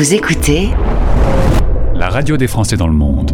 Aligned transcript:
Vous 0.00 0.14
écoutez 0.14 0.70
la 1.94 2.08
radio 2.08 2.38
des 2.38 2.46
Français 2.46 2.78
dans 2.78 2.86
le 2.86 2.94
monde. 2.94 3.32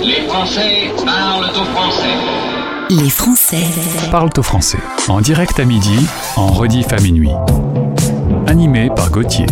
Les 0.00 0.26
Français 0.26 0.90
parlent 1.06 1.44
au 1.44 1.64
français. 1.66 2.90
Les 2.90 3.10
Français 3.10 3.64
Parlent 4.10 4.32
au 4.36 4.42
français. 4.42 4.80
En 5.06 5.20
direct 5.20 5.60
à 5.60 5.64
midi, 5.64 6.04
en 6.34 6.48
rediff 6.48 6.92
à 6.92 6.96
minuit. 6.96 7.30
Animé 8.48 8.90
par 8.96 9.08
Gauthier. 9.12 9.46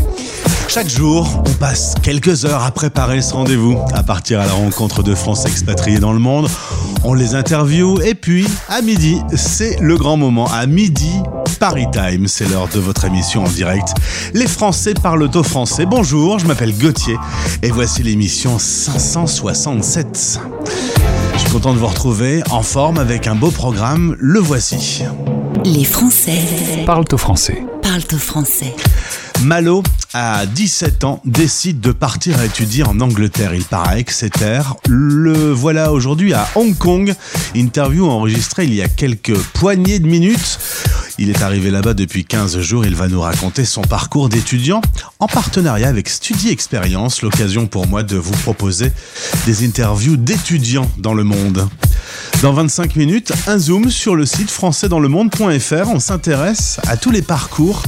Chaque 0.67 0.89
jour, 0.89 1.45
on 1.47 1.53
passe 1.53 1.95
quelques 2.03 2.45
heures 2.45 2.65
à 2.65 2.73
préparer 2.73 3.23
ce 3.23 3.35
rendez-vous, 3.35 3.79
à 3.95 4.03
partir 4.03 4.41
à 4.41 4.47
la 4.47 4.53
rencontre 4.53 5.05
de 5.05 5.15
Français 5.15 5.49
expatriés 5.49 6.01
dans 6.01 6.13
le 6.13 6.19
monde. 6.19 6.49
On 7.05 7.15
les 7.15 7.37
interviewe 7.37 8.01
et 8.05 8.17
puis, 8.17 8.49
à 8.69 8.83
midi, 8.83 9.21
c'est 9.37 9.79
le 9.81 9.97
grand 9.97 10.17
moment. 10.17 10.49
À 10.53 10.67
midi, 10.67 11.13
Paris 11.61 11.87
Time, 11.93 12.27
c'est 12.27 12.49
l'heure 12.49 12.69
de 12.69 12.81
votre 12.81 13.05
émission 13.05 13.45
en 13.45 13.49
direct. 13.49 13.89
Les 14.33 14.47
Français 14.47 14.95
parlent 14.95 15.29
au 15.35 15.43
français. 15.43 15.85
Bonjour, 15.85 16.39
je 16.39 16.47
m'appelle 16.47 16.75
Gauthier 16.75 17.19
et 17.63 17.71
voici 17.71 18.03
l'émission 18.03 18.59
567. 18.59 20.41
Je 21.35 21.39
suis 21.39 21.51
content 21.51 21.75
de 21.75 21.79
vous 21.79 21.87
retrouver 21.87 22.43
en 22.49 22.63
forme 22.63 22.97
avec 22.97 23.27
un 23.27 23.35
beau 23.35 23.51
programme. 23.51 24.17
Le 24.19 24.41
voici. 24.41 25.05
Les 25.67 25.85
Français 25.85 26.39
Parlent 26.87 27.05
au 27.13 27.19
français. 27.19 27.63
parlent 27.83 28.01
au 28.11 28.19
français. 28.19 28.75
Malo, 29.43 29.83
à 30.15 30.47
17 30.47 31.05
ans, 31.05 31.21
décide 31.27 31.81
de 31.81 31.93
partir 31.93 32.43
étudier 32.43 32.85
en 32.85 33.01
Angleterre. 33.01 33.55
Il 33.55 33.65
part 33.65 33.87
à 33.87 33.99
Exeter. 33.99 34.63
Le 34.89 35.53
voilà 35.53 35.93
aujourd'hui 35.93 36.33
à 36.33 36.49
Hong 36.55 36.77
Kong. 36.77 37.15
Interview 37.55 38.09
enregistrée 38.09 38.65
il 38.65 38.75
y 38.75 38.81
a 38.81 38.89
quelques 38.89 39.39
poignées 39.39 39.99
de 39.99 40.07
minutes. 40.07 40.59
Il 41.23 41.29
est 41.29 41.43
arrivé 41.43 41.71
là-bas 41.71 41.93
depuis 41.93 42.25
15 42.25 42.61
jours. 42.61 42.87
Il 42.87 42.95
va 42.95 43.07
nous 43.07 43.21
raconter 43.21 43.67
son 43.67 43.83
parcours 43.83 44.31
d'étudiant 44.31 44.81
en 45.19 45.27
partenariat 45.27 45.87
avec 45.87 46.09
Studi 46.09 46.49
Experience. 46.49 47.21
L'occasion 47.21 47.67
pour 47.67 47.87
moi 47.87 48.03
de 48.03 48.17
vous 48.17 48.33
proposer 48.33 48.91
des 49.45 49.67
interviews 49.67 50.17
d'étudiants 50.17 50.91
dans 50.97 51.13
le 51.13 51.23
monde. 51.23 51.69
Dans 52.41 52.55
25 52.55 52.97
minutes, 52.97 53.33
un 53.47 53.59
zoom 53.59 53.91
sur 53.91 54.17
le 54.17 54.25
site 54.25 54.51
françaisdanslemonde.fr. 54.51 55.89
On 55.89 56.01
s'intéresse 56.01 56.81
à 56.89 56.97
tous 56.97 57.11
les 57.11 57.21
parcours 57.21 57.83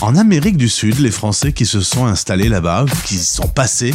en 0.00 0.16
Amérique 0.16 0.56
du 0.56 0.68
Sud, 0.68 0.98
les 1.00 1.10
Français 1.10 1.52
qui 1.52 1.66
se 1.66 1.80
sont 1.80 2.06
installés 2.06 2.48
là-bas, 2.48 2.86
qui 3.04 3.16
y 3.16 3.18
sont 3.18 3.48
passés 3.48 3.94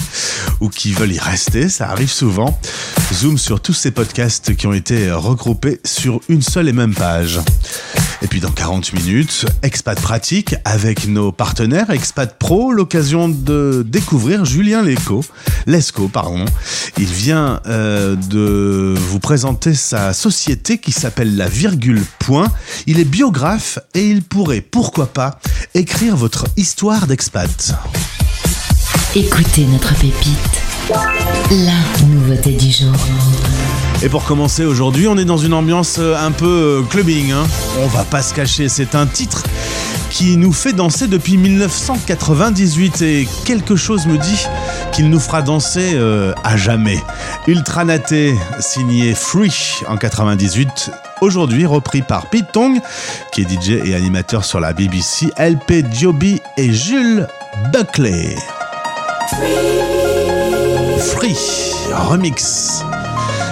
ou 0.59 0.69
qui 0.69 0.93
veulent 0.93 1.13
y 1.13 1.19
rester, 1.19 1.69
ça 1.69 1.89
arrive 1.89 2.11
souvent. 2.11 2.59
Zoom 3.13 3.37
sur 3.37 3.61
tous 3.61 3.73
ces 3.73 3.91
podcasts 3.91 4.55
qui 4.55 4.67
ont 4.67 4.73
été 4.73 5.11
regroupés 5.11 5.79
sur 5.85 6.19
une 6.29 6.41
seule 6.41 6.67
et 6.67 6.73
même 6.73 6.93
page. 6.93 7.39
Et 8.21 8.27
puis 8.27 8.39
dans 8.39 8.51
40 8.51 8.93
minutes, 8.93 9.45
Expat 9.63 9.99
Pratique 9.99 10.55
avec 10.63 11.07
nos 11.07 11.31
partenaires 11.31 11.89
Expat 11.89 12.37
Pro, 12.39 12.71
l'occasion 12.71 13.27
de 13.27 13.85
découvrir 13.85 14.45
Julien 14.45 14.81
Lesco, 14.81 15.23
Lesco 15.67 16.07
pardon. 16.07 16.45
Il 16.97 17.05
vient 17.05 17.59
euh, 17.67 18.15
de 18.15 18.95
vous 18.97 19.19
présenter 19.19 19.73
sa 19.73 20.13
société 20.13 20.77
qui 20.77 20.93
s'appelle 20.93 21.35
La 21.35 21.49
Virgule 21.49 22.01
Point. 22.19 22.49
Il 22.87 22.99
est 22.99 23.05
biographe 23.05 23.79
et 23.93 24.07
il 24.07 24.23
pourrait, 24.23 24.61
pourquoi 24.61 25.07
pas, 25.07 25.39
écrire 25.75 26.15
votre 26.15 26.45
histoire 26.57 27.07
d'expat. 27.07 27.73
Écoutez 29.15 29.65
notre 29.65 29.93
pépite. 29.95 30.61
La 31.51 32.05
nouveauté 32.07 32.51
du 32.51 32.71
jour. 32.71 32.93
Et 34.01 34.09
pour 34.09 34.23
commencer 34.25 34.65
aujourd'hui, 34.65 35.07
on 35.07 35.17
est 35.17 35.25
dans 35.25 35.37
une 35.37 35.53
ambiance 35.53 35.95
euh, 35.99 36.15
un 36.17 36.31
peu 36.31 36.81
euh, 36.81 36.83
clubbing. 36.83 37.31
hein. 37.31 37.45
On 37.79 37.87
va 37.87 38.03
pas 38.03 38.21
se 38.21 38.33
cacher, 38.33 38.67
c'est 38.69 38.95
un 38.95 39.05
titre 39.07 39.43
qui 40.09 40.37
nous 40.37 40.51
fait 40.53 40.73
danser 40.73 41.07
depuis 41.07 41.37
1998 41.37 43.01
et 43.01 43.27
quelque 43.45 43.75
chose 43.75 44.05
me 44.05 44.17
dit 44.17 44.45
qu'il 44.93 45.09
nous 45.09 45.19
fera 45.19 45.41
danser 45.41 45.93
euh, 45.95 46.33
à 46.43 46.55
jamais. 46.55 46.99
Ultranaté, 47.47 48.35
signé 48.59 49.15
Free 49.15 49.81
en 49.87 49.97
98, 49.97 50.91
aujourd'hui 51.21 51.65
repris 51.65 52.03
par 52.03 52.27
Pete 52.27 52.51
Tong, 52.51 52.79
qui 53.31 53.41
est 53.41 53.49
DJ 53.49 53.85
et 53.85 53.95
animateur 53.95 54.45
sur 54.45 54.59
la 54.59 54.73
BBC, 54.73 55.31
LP 55.37 55.85
Joby 55.91 56.41
et 56.57 56.71
Jules 56.71 57.27
Buckley. 57.71 58.35
Free, 60.99 61.37
remix. 61.91 62.83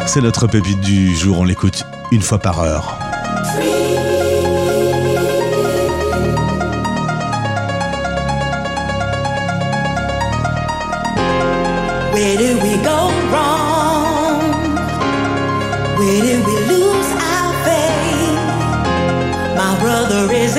C'est 0.06 0.22
notre 0.22 0.48
pépite 0.48 0.82
du 0.82 1.16
jour, 1.16 1.40
on 1.40 1.44
l'écoute 1.44 1.86
une 2.12 2.22
fois 2.22 2.40
par 2.40 2.60
heure. 2.60 3.11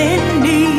in 0.02 0.42
me. 0.42 0.71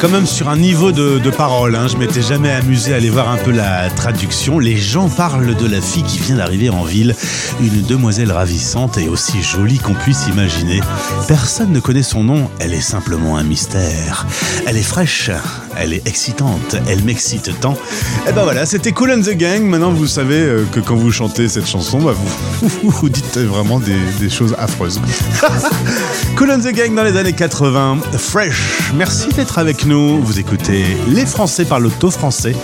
quand 0.00 0.08
même 0.08 0.26
sur 0.26 0.48
un 0.48 0.56
niveau 0.56 0.92
de, 0.92 1.18
de 1.18 1.30
parole. 1.30 1.74
Hein. 1.74 1.88
Je 1.88 1.96
m'étais 1.96 2.22
jamais 2.22 2.50
amusé 2.50 2.92
à 2.92 2.96
aller 2.96 3.10
voir 3.10 3.28
un 3.28 3.36
peu 3.36 3.50
la 3.50 3.90
traduction. 3.90 4.58
Les 4.58 4.76
gens 4.76 5.08
parlent 5.08 5.56
de 5.56 5.66
la 5.66 5.80
fille 5.80 6.04
qui 6.04 6.18
vient 6.18 6.36
d'arriver 6.36 6.70
en 6.70 6.84
ville, 6.84 7.16
une 7.60 7.82
demoiselle 7.82 8.30
ravissante 8.30 8.98
et 8.98 9.08
aussi 9.08 9.42
jolie 9.42 9.78
qu'on 9.78 9.94
puisse 9.94 10.26
imaginer. 10.28 10.80
Personne 11.26 11.72
ne 11.72 11.80
connaît 11.80 12.02
son 12.02 12.22
nom, 12.22 12.50
elle 12.60 12.74
est 12.74 12.80
simplement 12.80 13.36
un 13.36 13.42
mystère. 13.42 14.26
Elle 14.66 14.76
est 14.76 14.82
fraîche, 14.82 15.30
elle 15.78 15.92
est 15.92 16.06
excitante, 16.06 16.76
elle 16.88 17.02
m'excite 17.04 17.58
tant. 17.60 17.76
Et 18.28 18.32
ben 18.32 18.42
voilà, 18.42 18.66
c'était 18.66 18.92
Cool 18.92 19.12
and 19.12 19.22
the 19.22 19.36
Gang. 19.36 19.62
Maintenant, 19.62 19.92
vous 19.92 20.06
savez 20.06 20.40
euh, 20.40 20.64
que 20.72 20.80
quand 20.80 20.96
vous 20.96 21.12
chantez 21.12 21.48
cette 21.48 21.66
chanson, 21.66 22.00
bah, 22.00 22.14
vous, 22.82 23.08
dites 23.08 23.38
vraiment 23.38 23.80
des, 23.80 24.28
choses 24.28 24.54
affreuses. 24.58 25.00
cool 26.36 26.50
and 26.50 26.60
the 26.60 26.72
Gang 26.72 26.94
dans 26.94 27.04
les 27.04 27.16
années 27.16 27.32
80, 27.32 27.98
Fresh. 28.18 28.90
Merci 28.94 29.28
d'être 29.28 29.58
avec 29.58 29.86
nous. 29.86 30.20
Vous 30.22 30.38
écoutez 30.38 30.84
Les 31.08 31.26
Français 31.26 31.64
par 31.64 31.80
l'auto 31.80 32.10
français. 32.10 32.54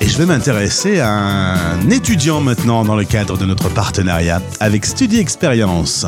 Et 0.00 0.08
je 0.08 0.16
vais 0.18 0.26
m'intéresser 0.26 1.00
à 1.00 1.10
un 1.10 1.90
étudiant 1.90 2.40
maintenant 2.40 2.84
dans 2.84 2.96
le 2.96 3.04
cadre 3.04 3.36
de 3.36 3.44
notre 3.44 3.68
partenariat 3.68 4.40
avec 4.60 4.86
Studi 4.86 5.18
Expérience. 5.18 6.06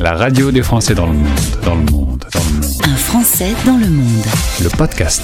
La 0.00 0.14
radio 0.14 0.50
des 0.50 0.62
Français 0.62 0.94
dans 0.94 1.06
le 1.06 1.12
monde, 1.14 1.26
dans 1.64 1.74
le 1.74 1.90
monde, 1.90 2.24
dans 2.32 2.40
le 2.40 2.60
monde. 2.60 2.65
Français 2.94 3.54
dans 3.66 3.76
le 3.76 3.88
monde. 3.88 4.24
Le 4.62 4.68
podcast. 4.68 5.22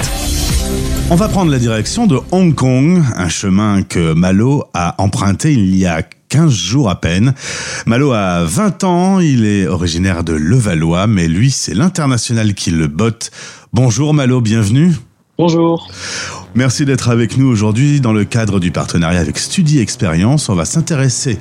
On 1.11 1.15
va 1.15 1.29
prendre 1.29 1.51
la 1.51 1.61
direction 1.61 2.07
de 2.09 2.19
Hong 2.33 2.55
Kong, 2.55 3.01
un 3.17 3.29
chemin 3.29 3.83
que 3.83 4.15
Malo 4.15 4.65
a 4.75 5.01
emprunté 5.01 5.53
il 5.53 5.75
y 5.77 5.87
a 5.87 6.03
15 6.03 6.53
jours 6.53 6.91
à 6.91 7.01
peine. 7.01 7.35
Malo 7.87 8.13
a 8.13 8.45
20 8.45 8.85
ans, 8.85 9.21
il 9.21 9.47
est 9.47 9.69
originaire 9.69 10.25
de 10.25 10.33
Levallois, 10.33 11.07
mais 11.07 11.29
lui, 11.29 11.51
c'est 11.51 11.75
l'international 11.75 12.55
qui 12.55 12.73
le 12.73 12.89
botte. 12.89 13.31
Bonjour 13.73 14.13
Malo, 14.13 14.41
bienvenue. 14.41 14.93
Bonjour. 15.45 15.89
Merci 16.55 16.85
d'être 16.85 17.09
avec 17.09 17.37
nous 17.37 17.49
aujourd'hui 17.49 18.01
dans 18.01 18.13
le 18.13 18.23
cadre 18.23 18.61
du 18.61 18.71
partenariat 18.71 19.19
avec 19.19 19.39
Studi 19.39 19.81
Expérience. 19.81 20.49
On 20.49 20.55
va 20.55 20.65
s'intéresser 20.65 21.37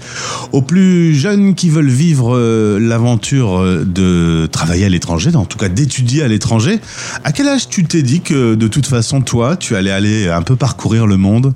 aux 0.54 0.64
plus 0.64 1.14
jeunes 1.14 1.54
qui 1.54 1.70
veulent 1.70 1.88
vivre 1.88 2.36
euh, 2.36 2.80
l'aventure 2.80 3.60
euh, 3.60 3.86
de 3.86 4.48
travailler 4.48 4.86
à 4.86 4.90
l'étranger, 4.90 5.30
en 5.36 5.46
tout 5.46 5.60
cas 5.60 5.70
d'étudier 5.70 6.24
à 6.24 6.28
l'étranger. 6.28 6.80
À 7.24 7.32
quel 7.32 7.48
âge 7.48 7.70
tu 7.70 7.84
t'es 7.84 8.02
dit 8.02 8.22
que 8.22 8.56
de 8.56 8.68
toute 8.68 8.88
façon, 8.88 9.22
toi, 9.22 9.56
tu 9.56 9.76
allais 9.76 9.92
aller 9.92 10.30
un 10.30 10.42
peu 10.42 10.56
parcourir 10.56 11.06
le 11.06 11.18
monde? 11.18 11.54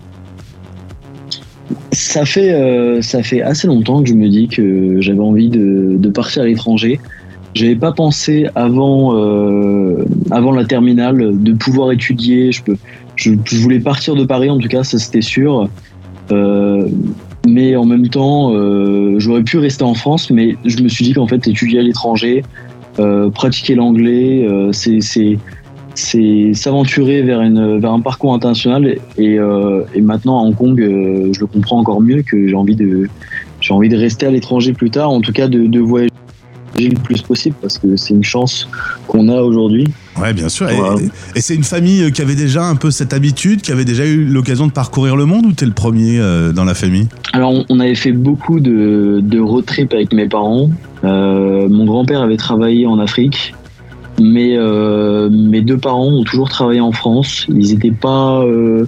Ça 1.94 2.26
fait, 2.26 2.54
euh, 2.54 3.02
ça 3.02 3.24
fait 3.24 3.42
assez 3.42 3.66
longtemps 3.66 4.04
que 4.04 4.10
je 4.10 4.14
me 4.14 4.30
dis 4.30 4.48
que 4.50 4.98
j'avais 5.02 5.20
envie 5.20 5.50
de, 5.50 5.96
de 5.98 6.10
partir 6.10 6.44
à 6.44 6.46
l'étranger. 6.46 7.00
J'avais 7.56 7.76
pas 7.76 7.94
pensé 7.94 8.48
avant, 8.56 9.16
euh, 9.16 10.06
avant 10.30 10.52
la 10.52 10.66
terminale 10.66 11.42
de 11.42 11.54
pouvoir 11.54 11.94
étudier. 11.94 12.52
Je, 12.52 12.62
peux, 12.62 12.76
je, 13.16 13.32
je 13.46 13.58
voulais 13.58 13.80
partir 13.80 14.16
de 14.16 14.26
Paris, 14.26 14.50
en 14.50 14.58
tout 14.58 14.68
cas, 14.68 14.84
ça 14.84 15.00
c'était 15.00 15.22
sûr. 15.22 15.70
Euh, 16.32 16.88
mais 17.48 17.76
en 17.76 17.86
même 17.86 18.10
temps, 18.10 18.52
euh, 18.54 19.16
j'aurais 19.20 19.44
pu 19.44 19.58
rester 19.58 19.84
en 19.84 19.94
France, 19.94 20.30
mais 20.30 20.58
je 20.66 20.82
me 20.84 20.90
suis 20.90 21.06
dit 21.06 21.14
qu'en 21.14 21.28
fait, 21.28 21.48
étudier 21.48 21.80
à 21.80 21.84
l'étranger, 21.84 22.44
euh, 23.00 23.30
pratiquer 23.30 23.76
l'anglais, 23.76 24.46
euh, 24.48 24.72
c'est 24.72 25.00
c'est 25.02 26.54
s'aventurer 26.54 27.22
vers 27.22 27.40
vers 27.80 27.92
un 27.94 28.02
parcours 28.02 28.34
international 28.34 28.98
et, 29.18 29.40
euh, 29.40 29.84
et 29.94 30.02
maintenant 30.02 30.40
à 30.40 30.44
Hong 30.44 30.56
Kong 30.56 30.82
euh, 30.82 31.30
je 31.32 31.40
le 31.40 31.46
comprends 31.46 31.80
encore 31.80 32.02
mieux 32.02 32.22
que 32.22 32.50
j'ai 32.50 32.56
envie 32.56 32.76
de 32.76 33.08
j'ai 33.62 33.74
envie 33.74 33.88
de 33.88 33.96
rester 33.96 34.26
à 34.26 34.30
l'étranger 34.30 34.74
plus 34.74 34.90
tard 34.90 35.10
en 35.10 35.22
tout 35.22 35.32
cas 35.32 35.48
de, 35.48 35.68
de 35.68 35.80
voyager 35.80 36.12
le 36.84 36.96
plus 37.00 37.22
possible 37.22 37.56
parce 37.62 37.78
que 37.78 37.96
c'est 37.96 38.14
une 38.14 38.24
chance 38.24 38.68
qu'on 39.08 39.30
a 39.30 39.42
aujourd'hui 39.42 39.86
Ouais, 40.22 40.34
bien 40.34 40.48
sûr. 40.50 40.70
Et, 40.70 40.76
Voilà. 40.76 40.96
et 41.36 41.42
c'est 41.42 41.56
une 41.56 41.64
famille 41.64 42.10
qui 42.12 42.22
avait 42.22 42.36
déjà 42.36 42.64
un 42.64 42.76
peu 42.76 42.90
cette 42.92 43.12
habitude, 43.14 43.62
qui 43.62 43.72
avait 43.74 43.84
déjà 43.86 44.06
eu 44.06 44.24
l'occasion 44.26 44.66
de 44.68 44.72
parcourir 44.72 45.16
le 45.18 45.26
monde 45.26 45.46
ou 45.46 45.52
t'es 45.52 45.66
le 45.66 45.74
premier 45.74 46.20
euh, 46.20 46.54
dans 46.54 46.64
la 46.64 46.74
famille? 46.74 47.08
Alors, 47.34 47.54
on- 47.70 47.80
avait 47.82 47.96
fait 47.96 48.14
beaucoup 48.14 48.60
de, 48.62 49.20
de 49.22 49.40
road 49.40 49.66
trip 49.66 49.94
avec 49.94 50.14
mes 50.14 50.28
parents. 50.28 50.70
Euh, 51.04 51.68
mon 51.68 51.86
grand-père 51.86 52.22
avait 52.22 52.38
travaillé 52.38 52.86
en 52.88 52.98
Afrique, 53.00 53.54
mais 54.22 54.56
euh, 54.58 55.30
mes 55.30 55.62
deux 55.62 55.78
parents 55.78 56.08
ont 56.08 56.24
toujours 56.24 56.48
travaillé 56.50 56.80
en 56.80 56.94
France. 56.94 57.46
Ils 57.50 57.74
n'étaient 57.74 57.92
pas, 57.92 58.42
euh, 58.42 58.88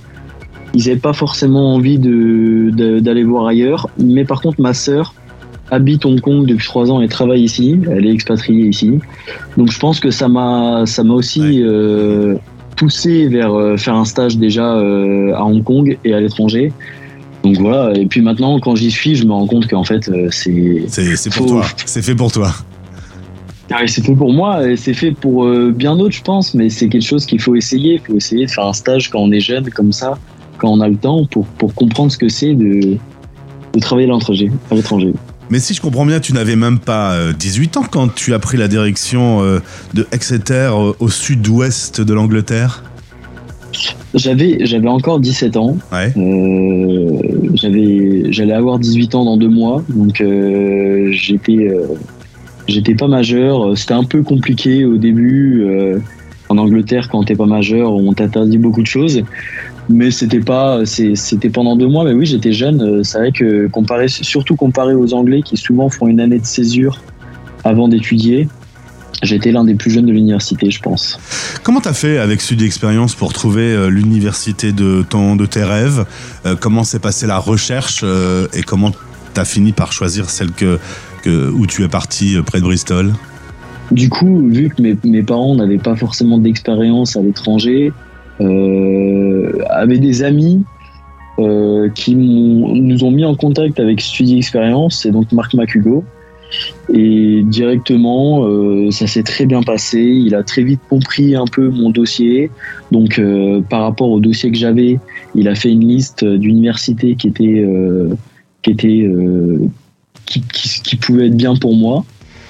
ils 0.74 0.86
n'avaient 0.88 0.96
pas 1.00 1.13
forcément 1.13 1.75
envie 1.75 2.00
de- 2.00 2.72
de- 2.74 3.00
d'aller 3.01 3.25
voir 3.25 3.48
ailleurs. 3.48 3.89
Mais 4.00 4.24
par 4.24 4.39
contre, 4.41 4.62
ma 4.62 4.74
sœur 4.74 5.13
habite 5.72 6.06
Hong 6.06 6.20
Kong 6.22 6.46
depuis 6.46 6.66
trois 6.68 6.90
ans 6.92 7.02
et 7.02 7.08
travaille 7.08 7.44
ici. 7.44 7.78
Elle 7.92 8.06
est 8.06 8.12
expatriée 8.14 8.68
ici. 8.68 9.00
Donc, 9.58 9.72
je 9.72 9.80
pense 9.80 10.00
que 10.00 10.12
ça 10.12 10.28
m'a, 10.28 10.84
ça 10.86 11.04
m'a 11.04 11.14
aussi 11.14 11.42
Ouais. 11.42 11.60
euh, 11.62 12.36
poussé 12.76 13.28
vers 13.28 13.54
euh, 13.54 13.76
faire 13.78 13.96
un 13.96 14.06
stage 14.06 14.38
déjà 14.38 14.74
euh, 14.76 15.34
à 15.36 15.44
Hong 15.44 15.64
Kong 15.64 15.98
et 16.06 16.14
à 16.14 16.20
l'étranger. 16.20 16.72
Donc 17.44 17.58
voilà, 17.60 17.94
et 17.98 18.06
puis 18.08 18.22
maintenant, 18.22 18.60
quand 18.60 18.76
j'y 18.76 18.92
suis, 18.92 19.16
je 19.16 19.26
me 19.26 19.32
rends 19.32 19.48
compte 19.48 19.68
qu'en 19.68 19.84
fait, 19.84 20.10
c'est. 20.32 20.84
C'est 20.88 21.16
c'est 21.16 21.30
pour 21.34 21.46
Faut- 21.48 21.54
toi. 21.54 21.66
C'est 21.86 22.02
fait 22.02 22.16
pour 22.16 22.32
toi. 22.32 22.52
Ah 23.72 23.86
c'est 23.86 24.02
fait 24.04 24.16
pour 24.16 24.32
moi 24.34 24.66
et 24.68 24.76
c'est 24.78 24.94
fait 24.94 25.12
pour 25.12 25.46
bien 25.72 25.98
d'autres, 25.98 26.16
je 26.16 26.22
pense, 26.24 26.54
mais 26.54 26.70
c'est 26.70 26.88
quelque 26.88 27.06
chose 27.06 27.26
qu'il 27.26 27.42
faut 27.42 27.56
essayer. 27.56 27.96
Il 27.96 28.00
faut 28.00 28.16
essayer 28.16 28.46
de 28.46 28.52
faire 28.52 28.66
un 28.66 28.74
stage 28.74 29.10
quand 29.10 29.20
on 29.20 29.32
est 29.32 29.42
jeune, 29.42 29.70
comme 29.72 29.92
ça, 29.92 30.18
quand 30.58 30.70
on 30.70 30.80
a 30.82 30.88
le 30.88 30.96
temps, 30.96 31.26
pour, 31.26 31.46
pour 31.46 31.74
comprendre 31.76 32.12
ce 32.12 32.18
que 32.18 32.30
c'est 32.30 32.54
de, 32.54 32.96
de 33.74 33.80
travailler 33.80 34.10
à 34.10 34.14
l'étranger. 34.76 35.14
Mais 35.50 35.60
si 35.60 35.74
je 35.74 35.82
comprends 35.82 36.06
bien, 36.06 36.20
tu 36.20 36.34
n'avais 36.34 36.56
même 36.56 36.80
pas 36.80 37.13
euh, 37.13 37.34
18 37.34 37.77
ans 37.77 37.84
quand 37.89 38.13
tu 38.13 38.34
as 38.34 38.39
pris 38.39 38.58
la 38.58 38.68
direction 38.68 39.42
euh, 39.42 39.60
de 39.94 40.06
Exeter 40.12 40.72
euh, 40.74 40.92
au 41.00 41.10
sud-ouest 41.10 42.01
de 42.01 42.13
l'Angleterre? 42.13 42.84
J'avais, 44.13 44.66
j'avais 44.66 44.88
encore 44.88 45.20
17 45.20 45.58
ans. 45.58 45.77
Ouais. 45.92 46.12
Euh, 46.18 47.20
j'avais, 47.54 48.32
j'allais 48.32 48.54
avoir 48.54 48.80
18 48.80 49.16
ans 49.16 49.25
dans 49.25 49.38
deux 49.38 49.50
mois, 49.50 49.84
donc 49.89 50.20
euh, 50.22 51.10
j'étais, 51.12 51.68
euh, 51.70 51.86
j'étais 52.68 52.96
pas 52.96 53.08
majeur. 53.08 53.77
C'était 53.77 53.94
un 53.94 54.04
peu 54.04 54.24
compliqué 54.24 54.86
au 54.86 54.98
début. 54.98 55.63
euh, 55.63 56.00
en 56.50 56.58
Angleterre, 56.58 57.10
quand 57.10 57.24
t'es 57.24 57.36
pas 57.36 57.46
majeur, 57.46 57.94
on 57.94 58.13
t'interdit 58.13 58.58
beaucoup 58.58 58.82
de 58.82 58.88
choses. 58.88 59.22
Mais 59.89 60.12
c'était 60.12 60.41
pas, 60.41 60.82
c'était 60.86 61.50
pendant 61.50 61.75
deux 61.77 61.88
mois. 61.88 62.03
Mais 62.03 62.13
oui, 62.13 62.25
j'étais 62.25 62.51
jeune. 62.51 62.82
Euh, 62.82 63.03
C'est 63.03 63.17
vrai 63.20 63.32
que 63.32 63.67
comparé, 63.67 64.08
surtout 64.10 64.56
comparé 64.56 64.94
aux 64.94 65.13
Anglais 65.13 65.41
qui 65.41 65.56
souvent 65.56 65.89
font 65.89 66.08
une 66.08 66.20
année 66.20 66.39
de 66.39 66.46
césure 66.46 67.00
avant 67.63 67.88
d'étudier, 67.88 68.50
j'étais 69.24 69.51
l'un 69.51 69.63
des 69.63 69.75
plus 69.75 69.89
jeunes 69.91 70.06
de 70.06 70.12
l'université, 70.12 70.70
je 70.72 70.82
pense. 70.82 71.20
Comment 71.63 71.79
t'as 71.82 71.94
fait 71.94 72.17
avec 72.17 72.41
Sud 72.41 72.62
Expérience 72.62 73.15
pour 73.15 73.34
trouver 73.34 73.72
euh, 73.72 73.88
l'université 73.88 74.72
de 74.74 75.06
ton 75.10 75.36
de 75.36 75.46
tes 75.46 75.63
rêves? 75.63 76.06
Euh, 76.46 76.56
Comment 76.60 76.84
s'est 76.84 77.00
passée 77.00 77.27
la 77.27 77.39
recherche 77.39 78.03
et 78.53 78.63
comment 78.63 78.91
t'as 79.34 79.46
fini 79.46 79.72
par 79.72 79.94
choisir 79.94 80.29
celle 80.29 80.51
que, 80.51 80.79
que 81.24 81.50
où 81.50 81.65
tu 81.65 81.84
es 81.84 81.88
parti 81.88 82.36
près 82.46 82.60
de 82.60 82.63
Bristol? 82.65 83.13
Du 83.91 84.10
coup, 84.10 84.48
vu 84.50 84.70
que 84.70 84.82
mes, 84.82 84.98
mes 85.06 85.24
parents 85.24 85.56
n'avaient 85.56 85.77
pas 85.77 85.96
forcément 85.96 86.38
d'expérience 86.38 87.15
à 87.15 87.22
l'étranger, 87.22 87.94
euh, 88.41 89.63
avaient 89.70 90.00
des 90.00 90.24
amis 90.24 90.63
euh, 91.39 91.89
qui 91.89 92.15
nous 92.15 93.03
ont 93.03 93.12
mis 93.12 93.25
en 93.25 93.36
contact 93.36 93.79
avec 93.79 94.01
Studi 94.01 94.38
Experience, 94.38 95.01
c'est 95.01 95.12
donc 95.12 95.32
Marc 95.32 95.53
Macugo. 95.53 96.03
Et 96.94 97.44
directement, 97.44 98.46
euh, 98.46 98.89
ça 98.91 99.06
s'est 99.06 99.24
très 99.24 99.46
bien 99.46 99.62
passé. 99.62 100.00
Il 100.00 100.34
a 100.34 100.44
très 100.44 100.63
vite 100.63 100.79
compris 100.89 101.36
un 101.36 101.46
peu 101.46 101.70
mon 101.70 101.89
dossier. 101.89 102.50
Donc, 102.91 103.20
euh, 103.20 103.62
par 103.62 103.82
rapport 103.82 104.10
au 104.10 104.20
dossier 104.20 104.50
que 104.51 104.58
j'avais, 104.58 104.98
il 105.36 105.48
a 105.48 105.56
fait 105.56 105.70
une 105.70 105.88
liste 105.88 106.24
d'universités 106.24 107.15
qui 107.15 107.27
étaient, 107.27 107.60
euh, 107.60 108.10
qui 108.62 108.72
étaient, 108.72 109.03
euh, 109.03 109.60
qui, 110.25 110.41
qui, 110.41 110.82
qui 110.82 110.96
pouvaient 110.96 111.27
être 111.27 111.38
bien 111.38 111.56
pour 111.56 111.75
moi. 111.75 112.06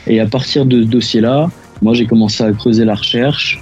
Et 0.05 0.19
à 0.19 0.27
partir 0.27 0.65
de 0.65 0.83
ce 0.83 0.87
dossier-là, 0.87 1.49
moi 1.81 1.93
j'ai 1.93 2.05
commencé 2.05 2.43
à 2.43 2.51
creuser 2.51 2.85
la 2.85 2.95
recherche, 2.95 3.61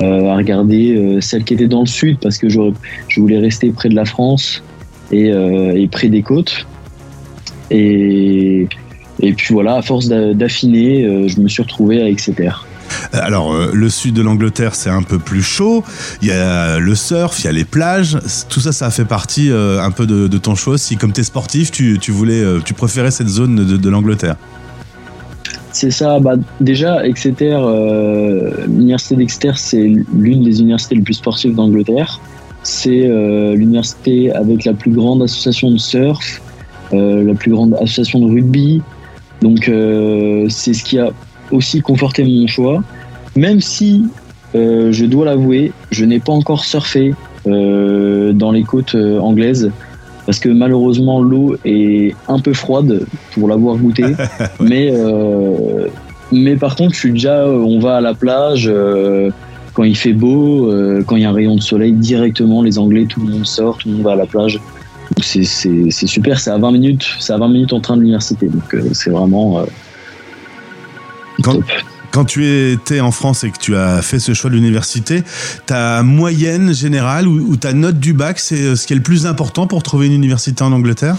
à 0.00 0.36
regarder 0.36 0.96
euh, 0.96 1.20
celles 1.20 1.44
qui 1.44 1.54
étaient 1.54 1.68
dans 1.68 1.80
le 1.80 1.86
sud 1.86 2.18
parce 2.20 2.38
que 2.38 2.48
je 2.48 2.60
voulais 3.16 3.38
rester 3.38 3.70
près 3.70 3.88
de 3.88 3.94
la 3.94 4.04
France 4.04 4.62
et, 5.12 5.30
euh, 5.30 5.74
et 5.76 5.88
près 5.88 6.08
des 6.08 6.22
côtes. 6.22 6.66
Et, 7.70 8.68
et 9.20 9.32
puis 9.32 9.54
voilà, 9.54 9.76
à 9.76 9.82
force 9.82 10.08
d'a- 10.08 10.34
d'affiner, 10.34 11.04
euh, 11.04 11.28
je 11.28 11.40
me 11.40 11.48
suis 11.48 11.62
retrouvé 11.62 12.02
à 12.02 12.08
Exeter. 12.08 12.50
Euh, 13.14 13.18
Alors, 13.22 13.52
euh, 13.52 13.70
le 13.72 13.88
sud 13.88 14.14
de 14.14 14.22
l'Angleterre, 14.22 14.74
c'est 14.74 14.90
un 14.90 15.02
peu 15.02 15.18
plus 15.18 15.42
chaud. 15.42 15.82
Il 16.22 16.28
y 16.28 16.32
a 16.32 16.78
le 16.78 16.94
surf, 16.94 17.40
il 17.40 17.46
y 17.46 17.48
a 17.48 17.52
les 17.52 17.64
plages. 17.64 18.18
Tout 18.48 18.60
ça, 18.60 18.72
ça 18.72 18.86
a 18.86 18.90
fait 18.90 19.04
partie 19.04 19.50
euh, 19.50 19.82
un 19.82 19.90
peu 19.90 20.06
de, 20.06 20.38
ton 20.38 20.54
choix 20.54 20.74
aussi. 20.74 20.96
Comme 20.96 21.12
tu 21.12 21.20
es 21.20 21.24
sportif, 21.24 21.70
tu, 21.70 21.98
tu 21.98 22.12
voulais, 22.12 22.40
euh, 22.40 22.60
tu 22.64 22.74
préférais 22.74 23.10
cette 23.10 23.28
zone 23.28 23.64
de 23.64 23.90
l'Angleterre. 23.90 24.36
C'est 25.74 25.90
ça, 25.90 26.20
bah, 26.20 26.36
déjà 26.60 27.04
Exeter, 27.04 27.58
euh, 27.60 28.64
l'université 28.68 29.16
d'Exeter, 29.16 29.50
c'est 29.56 29.92
l'une 30.16 30.44
des 30.44 30.60
universités 30.60 30.94
les 30.94 31.02
plus 31.02 31.14
sportives 31.14 31.56
d'Angleterre. 31.56 32.20
C'est 32.62 33.08
euh, 33.08 33.56
l'université 33.56 34.32
avec 34.32 34.64
la 34.66 34.72
plus 34.72 34.92
grande 34.92 35.24
association 35.24 35.72
de 35.72 35.78
surf, 35.78 36.40
euh, 36.92 37.24
la 37.24 37.34
plus 37.34 37.50
grande 37.50 37.74
association 37.74 38.20
de 38.20 38.26
rugby. 38.26 38.82
Donc 39.42 39.64
c'est 40.48 40.74
ce 40.74 40.84
qui 40.84 41.00
a 41.00 41.10
aussi 41.50 41.80
conforté 41.80 42.22
mon 42.22 42.46
choix. 42.46 42.80
Même 43.34 43.60
si, 43.60 44.06
je 44.54 45.04
dois 45.06 45.24
l'avouer, 45.24 45.72
je 45.90 46.04
n'ai 46.04 46.20
pas 46.20 46.32
encore 46.32 46.64
surfé 46.64 47.14
dans 47.44 48.52
les 48.52 48.62
côtes 48.62 48.94
anglaises 48.94 49.72
parce 50.26 50.38
que 50.38 50.48
malheureusement 50.48 51.20
l'eau 51.20 51.56
est 51.64 52.14
un 52.28 52.38
peu 52.38 52.52
froide 52.52 53.06
pour 53.32 53.48
l'avoir 53.48 53.76
goûté. 53.76 54.04
mais, 54.60 54.90
euh, 54.92 55.88
mais 56.32 56.56
par 56.56 56.76
contre, 56.76 56.94
je 56.94 56.98
suis 56.98 57.12
déjà, 57.12 57.46
on 57.46 57.78
va 57.78 57.96
à 57.96 58.00
la 58.00 58.14
plage 58.14 58.68
euh, 58.72 59.30
quand 59.74 59.84
il 59.84 59.96
fait 59.96 60.12
beau, 60.12 60.70
euh, 60.70 61.02
quand 61.06 61.16
il 61.16 61.22
y 61.22 61.24
a 61.24 61.30
un 61.30 61.34
rayon 61.34 61.56
de 61.56 61.60
soleil, 61.60 61.92
directement 61.92 62.62
les 62.62 62.78
Anglais, 62.78 63.06
tout 63.08 63.20
le 63.20 63.32
monde 63.32 63.46
sort, 63.46 63.78
tout 63.78 63.88
le 63.88 63.96
monde 63.96 64.04
va 64.04 64.12
à 64.12 64.16
la 64.16 64.26
plage. 64.26 64.60
C'est- 65.20 65.44
super, 66.06 66.40
c'est 66.40 66.50
à 66.50 66.58
20 66.58 66.72
minutes, 66.72 67.04
c'est 67.20 67.32
à 67.32 67.38
20 67.38 67.48
minutes 67.48 67.72
en 67.72 67.80
train 67.80 67.96
de 67.96 68.00
l'université, 68.00 68.46
donc 68.48 68.74
euh, 68.74 68.88
c'est 68.92 69.10
vraiment 69.10 69.58
euh, 69.58 69.64
Quand, 71.42 71.54
top. 71.54 71.64
Quand 72.14 72.24
tu 72.24 72.46
étais 72.46 73.00
en 73.00 73.10
France 73.10 73.42
et 73.42 73.50
que 73.50 73.58
tu 73.58 73.74
as 73.74 74.00
fait 74.00 74.20
ce 74.20 74.34
choix 74.34 74.48
de 74.48 74.54
l'université, 74.54 75.24
ta 75.66 76.04
moyenne 76.04 76.72
générale 76.72 77.26
ou, 77.26 77.56
ta 77.56 77.72
note 77.72 77.98
du 77.98 78.12
bac, 78.12 78.38
c'est 78.38 78.62
euh, 78.62 78.76
ce 78.76 78.86
qui 78.86 78.92
est 78.92 78.96
le 78.96 79.02
plus 79.02 79.26
important 79.26 79.66
pour 79.66 79.82
trouver 79.82 80.06
une 80.06 80.12
université 80.12 80.62
en 80.62 80.70
Angleterre? 80.70 81.16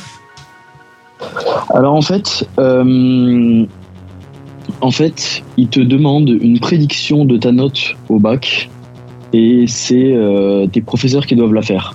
Alors 1.74 1.96
en 1.96 2.02
fait, 2.02 2.48
euh, 2.60 3.66
en 4.80 4.92
fait, 4.92 5.44
il 5.58 5.68
te 5.68 5.82
demande 5.82 6.30
une 6.30 6.62
prédiction 6.62 7.26
de 7.26 7.36
ta 7.36 7.52
note 7.52 7.94
au 8.08 8.18
bac 8.18 8.70
et 9.34 9.66
c'est 9.68 10.14
euh, 10.14 10.66
tes 10.68 10.82
professeurs 10.82 11.26
qui 11.26 11.36
doivent 11.36 11.54
la 11.54 11.62
faire. 11.62 11.94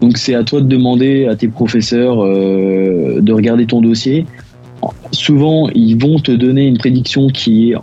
Donc 0.00 0.18
c'est 0.18 0.36
à 0.36 0.44
toi 0.44 0.60
de 0.60 0.68
demander 0.68 1.26
à 1.26 1.34
tes 1.34 1.48
professeurs 1.48 2.24
de 2.24 3.32
regarder 3.32 3.66
ton 3.66 3.80
dossier. 3.80 4.24
Souvent, 5.10 5.68
ils 5.74 5.96
vont 5.96 6.20
te 6.20 6.30
donner 6.30 6.66
une 6.68 6.78
prédiction 6.78 7.26
qui 7.26 7.72
est 7.72 7.74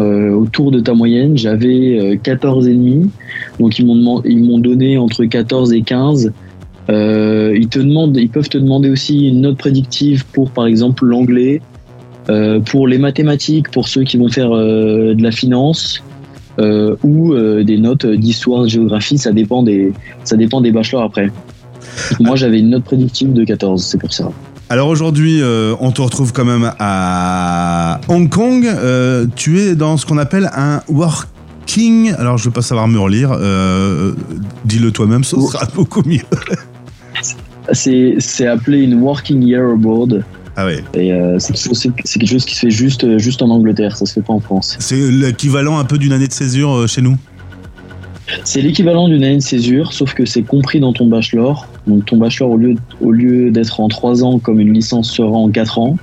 euh, 0.00 0.30
autour 0.30 0.70
de 0.70 0.80
ta 0.80 0.94
moyenne. 0.94 1.36
J'avais 1.36 1.98
euh, 1.98 2.16
14 2.22 2.68
et 2.68 2.74
demi, 2.74 3.10
donc 3.58 3.78
ils 3.78 3.86
m'ont 3.86 4.58
donné 4.58 4.98
entre 4.98 5.24
14 5.24 5.72
et 5.72 5.82
15. 5.82 6.32
Euh, 6.88 7.56
ils 7.56 7.68
te 7.68 7.78
demandent, 7.78 8.16
ils 8.16 8.28
peuvent 8.28 8.48
te 8.48 8.58
demander 8.58 8.90
aussi 8.90 9.28
une 9.28 9.40
note 9.40 9.58
prédictive 9.58 10.24
pour 10.32 10.50
par 10.50 10.66
exemple 10.66 11.04
l'anglais, 11.04 11.60
euh, 12.30 12.60
pour 12.60 12.86
les 12.86 12.98
mathématiques, 12.98 13.70
pour 13.70 13.88
ceux 13.88 14.04
qui 14.04 14.16
vont 14.16 14.28
faire 14.28 14.52
euh, 14.52 15.14
de 15.14 15.22
la 15.22 15.32
finance. 15.32 16.02
euh, 16.58 16.96
ou 17.02 17.34
euh, 17.34 17.64
des 17.64 17.78
notes 17.78 18.06
d'histoire, 18.06 18.66
géographie, 18.66 19.18
ça 19.18 19.32
dépend 19.32 19.62
des, 19.62 19.92
ça 20.24 20.36
dépend 20.36 20.60
des 20.60 20.72
bachelors 20.72 21.02
après. 21.02 21.30
Moi, 22.20 22.36
j'avais 22.36 22.60
une 22.60 22.70
note 22.70 22.84
prédictive 22.84 23.32
de 23.32 23.44
14, 23.44 23.82
c'est 23.82 23.98
pour 23.98 24.12
ça. 24.12 24.30
Alors 24.68 24.88
aujourd'hui, 24.88 25.42
euh, 25.42 25.76
on 25.78 25.92
te 25.92 26.02
retrouve 26.02 26.32
quand 26.32 26.44
même 26.44 26.72
à 26.80 28.00
Hong 28.08 28.28
Kong. 28.28 28.66
Euh, 28.66 29.26
tu 29.36 29.60
es 29.60 29.76
dans 29.76 29.96
ce 29.96 30.04
qu'on 30.04 30.18
appelle 30.18 30.50
un 30.52 30.82
working. 30.88 32.12
Alors 32.18 32.36
je 32.36 32.44
ne 32.44 32.50
vais 32.50 32.54
pas 32.54 32.62
savoir 32.62 32.88
me 32.88 32.98
relire. 32.98 33.30
Euh, 33.32 34.12
Dis-le 34.64 34.90
toi-même, 34.90 35.22
ce 35.22 35.40
sera 35.40 35.66
beaucoup 35.74 36.02
mieux. 36.04 36.22
C'est, 37.72 38.46
appelé 38.46 38.82
une 38.82 39.00
Working 39.00 39.42
Year 39.42 39.72
Abroad. 39.72 40.24
Ah 40.54 40.66
ouais. 40.66 40.84
Et 40.94 41.12
euh, 41.12 41.36
c'est, 41.40 41.52
quelque 41.52 42.26
chose, 42.26 42.44
qui 42.44 42.54
se 42.54 42.60
fait 42.60 42.70
juste, 42.70 43.18
juste 43.18 43.42
en 43.42 43.50
Angleterre, 43.50 43.96
ça 43.96 44.06
se 44.06 44.12
fait 44.12 44.22
pas 44.22 44.32
en 44.32 44.38
France. 44.38 44.76
C'est 44.78 45.10
l'équivalent 45.10 45.76
un 45.78 45.84
peu 45.84 45.98
d'une 45.98 46.12
année 46.12 46.28
de 46.28 46.32
césure 46.32 46.88
chez 46.88 47.02
nous? 47.02 47.16
C'est 48.44 48.60
l'équivalent 48.60 49.08
d'une 49.08 49.24
année 49.24 49.38
de 49.38 49.42
césure, 49.42 49.92
sauf 49.92 50.14
que 50.14 50.24
c'est 50.24 50.42
compris 50.42 50.78
dans 50.78 50.92
ton 50.92 51.06
bachelor. 51.06 51.66
Donc 51.86 52.04
ton 52.06 52.16
bachelor, 52.16 52.50
au 52.50 52.56
lieu, 52.56 52.74
au 53.00 53.12
lieu 53.12 53.50
d'être 53.50 53.80
en 53.80 53.88
3 53.88 54.24
ans 54.24 54.38
comme 54.38 54.60
une 54.60 54.72
licence 54.72 55.10
sera 55.10 55.36
en 55.36 55.50
4 55.50 55.78
ans. 55.78 55.96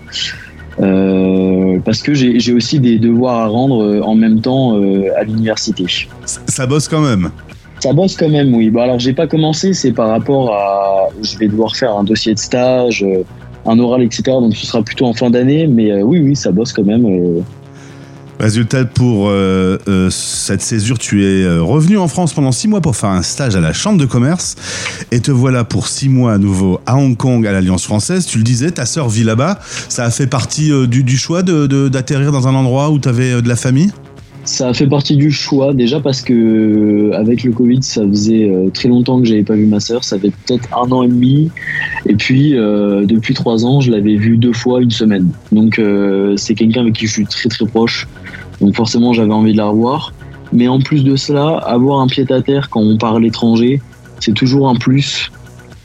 Euh, 0.79 1.79
parce 1.85 2.01
que 2.01 2.13
j'ai, 2.13 2.53
aussi 2.53 2.79
des 2.79 2.97
devoirs 2.97 3.41
à 3.41 3.47
rendre 3.47 3.83
euh, 3.83 4.01
en 4.01 4.15
même 4.15 4.41
temps 4.41 4.75
euh, 4.75 5.09
à 5.15 5.23
l'université. 5.23 5.85
Ça 6.25 6.65
bosse 6.65 6.87
quand 6.87 7.01
même. 7.01 7.29
Ça 7.79 7.93
bosse 7.93 8.15
quand 8.15 8.29
même, 8.29 8.55
oui. 8.55 8.69
Bon, 8.69 8.81
alors 8.81 8.99
j'ai 8.99 9.13
pas 9.13 9.27
commencé, 9.27 9.73
c'est 9.73 9.91
par 9.91 10.09
rapport 10.09 10.53
à. 10.53 11.09
Je 11.21 11.37
vais 11.37 11.47
devoir 11.47 11.75
faire 11.75 11.95
un 11.95 12.03
dossier 12.03 12.33
de 12.33 12.39
stage, 12.39 13.05
un 13.65 13.79
oral, 13.79 14.03
etc. 14.03 14.23
Donc 14.25 14.55
ce 14.55 14.65
sera 14.65 14.81
plutôt 14.81 15.05
en 15.05 15.13
fin 15.13 15.29
d'année, 15.29 15.67
mais 15.67 15.91
euh, 15.91 16.01
oui, 16.01 16.19
oui, 16.19 16.35
ça 16.35 16.51
bosse 16.51 16.73
quand 16.73 16.83
même. 16.83 17.43
Résultat, 18.43 18.83
pour 18.83 19.29
euh, 19.29 19.77
euh, 19.87 20.09
cette 20.09 20.61
césure, 20.61 20.99
tu 20.99 21.23
es 21.23 21.43
euh, 21.43 21.63
revenu 21.63 21.97
en 21.97 22.09
France 22.09 22.33
pendant 22.33 22.51
six 22.51 22.67
mois 22.67 22.81
pour 22.81 22.93
faire 22.93 23.11
un 23.11 23.21
stage 23.21 23.55
à 23.55 23.61
la 23.61 23.71
Chambre 23.71 23.97
de 23.97 24.05
commerce. 24.05 24.57
Et 25.11 25.21
te 25.21 25.31
voilà 25.31 25.63
pour 25.63 25.87
six 25.87 26.09
mois 26.09 26.33
à 26.33 26.37
nouveau 26.37 26.81
à 26.85 26.97
Hong 26.97 27.15
Kong, 27.15 27.47
à 27.47 27.53
l'Alliance 27.53 27.85
française. 27.85 28.25
Tu 28.25 28.39
le 28.39 28.43
disais, 28.43 28.71
ta 28.71 28.85
sœur 28.85 29.07
vit 29.07 29.23
là-bas. 29.23 29.61
Ça 29.87 30.03
a 30.03 30.11
fait 30.11 30.27
partie 30.27 30.73
euh, 30.73 30.87
du, 30.87 31.17
choix 31.17 31.41
d'atterrir 31.41 32.27
de, 32.27 32.37
dans 32.37 32.49
un 32.49 32.53
endroit 32.53 32.89
où 32.89 32.99
tu 32.99 33.07
avais 33.07 33.41
de 33.41 33.47
la 33.47 33.55
famille? 33.55 33.93
Ça 34.45 34.73
fait 34.73 34.87
partie 34.87 35.15
du 35.15 35.31
choix, 35.31 35.73
déjà 35.73 36.01
parce 36.01 36.21
que 36.21 36.33
euh, 36.33 37.17
avec 37.17 37.43
le 37.43 37.51
Covid, 37.53 37.81
ça 37.81 38.05
faisait 38.05 38.49
euh, 38.49 38.69
très 38.69 38.89
longtemps 38.89 39.19
que 39.19 39.25
j'avais 39.25 39.43
pas 39.43 39.55
vu 39.55 39.65
ma 39.65 39.79
sœur, 39.79 40.03
ça 40.03 40.19
fait 40.19 40.31
peut-être 40.31 40.67
un 40.77 40.91
an 40.91 41.03
et 41.03 41.07
demi. 41.07 41.49
Et 42.05 42.15
puis, 42.15 42.57
euh, 42.57 43.05
depuis 43.05 43.33
trois 43.33 43.65
ans, 43.65 43.79
je 43.79 43.89
l'avais 43.89 44.15
vue 44.15 44.35
deux 44.35 44.51
fois 44.51 44.81
une 44.81 44.91
semaine. 44.91 45.29
Donc, 45.53 45.79
euh, 45.79 46.35
c'est 46.35 46.55
quelqu'un 46.55 46.81
avec 46.81 46.95
qui 46.95 47.07
je 47.07 47.13
suis 47.13 47.25
très 47.25 47.47
très 47.47 47.65
proche. 47.65 48.07
Donc, 48.59 48.75
forcément, 48.75 49.13
j'avais 49.13 49.33
envie 49.33 49.53
de 49.53 49.57
la 49.57 49.67
revoir. 49.67 50.13
Mais 50.51 50.67
en 50.67 50.79
plus 50.79 51.05
de 51.05 51.15
cela, 51.15 51.57
avoir 51.59 52.01
un 52.01 52.07
pied 52.07 52.25
à 52.29 52.41
terre 52.41 52.69
quand 52.69 52.81
on 52.81 52.97
part 52.97 53.15
à 53.15 53.19
l'étranger, 53.19 53.81
c'est 54.19 54.33
toujours 54.33 54.67
un 54.67 54.75
plus. 54.75 55.31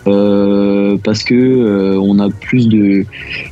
Euh, 0.08 0.96
parce 1.02 1.22
que 1.22 1.34
euh, 1.34 2.00
on 2.00 2.18
a 2.18 2.30
plus 2.30 2.68
de, 2.68 3.04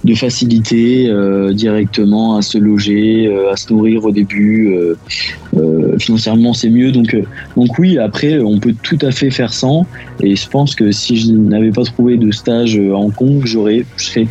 de 0.04 0.14
facilité 0.14 1.08
euh, 1.08 1.52
directement 1.52 2.36
à 2.36 2.42
se 2.42 2.58
loger, 2.58 3.32
à 3.50 3.56
se 3.56 3.72
nourrir 3.72 4.04
au 4.04 4.12
début. 4.12 4.74
financièrement, 5.98 6.52
c'est 6.52 6.70
mieux. 6.70 6.92
Donc, 6.92 7.16
donc 7.56 7.78
oui, 7.78 7.98
après, 7.98 8.38
on 8.38 8.58
peut 8.58 8.74
tout 8.82 8.98
à 9.02 9.10
fait 9.10 9.30
faire 9.30 9.52
sans. 9.52 9.86
Et 10.22 10.36
je 10.36 10.48
pense 10.48 10.74
que 10.74 10.90
si 10.92 11.16
je 11.16 11.32
n'avais 11.32 11.70
pas 11.70 11.84
trouvé 11.84 12.16
de 12.16 12.30
stage 12.30 12.76
à 12.76 12.96
Hong 12.96 13.14
Kong, 13.14 13.42
j'aurais, 13.44 13.84
je 13.96 14.04
serais, 14.04 14.26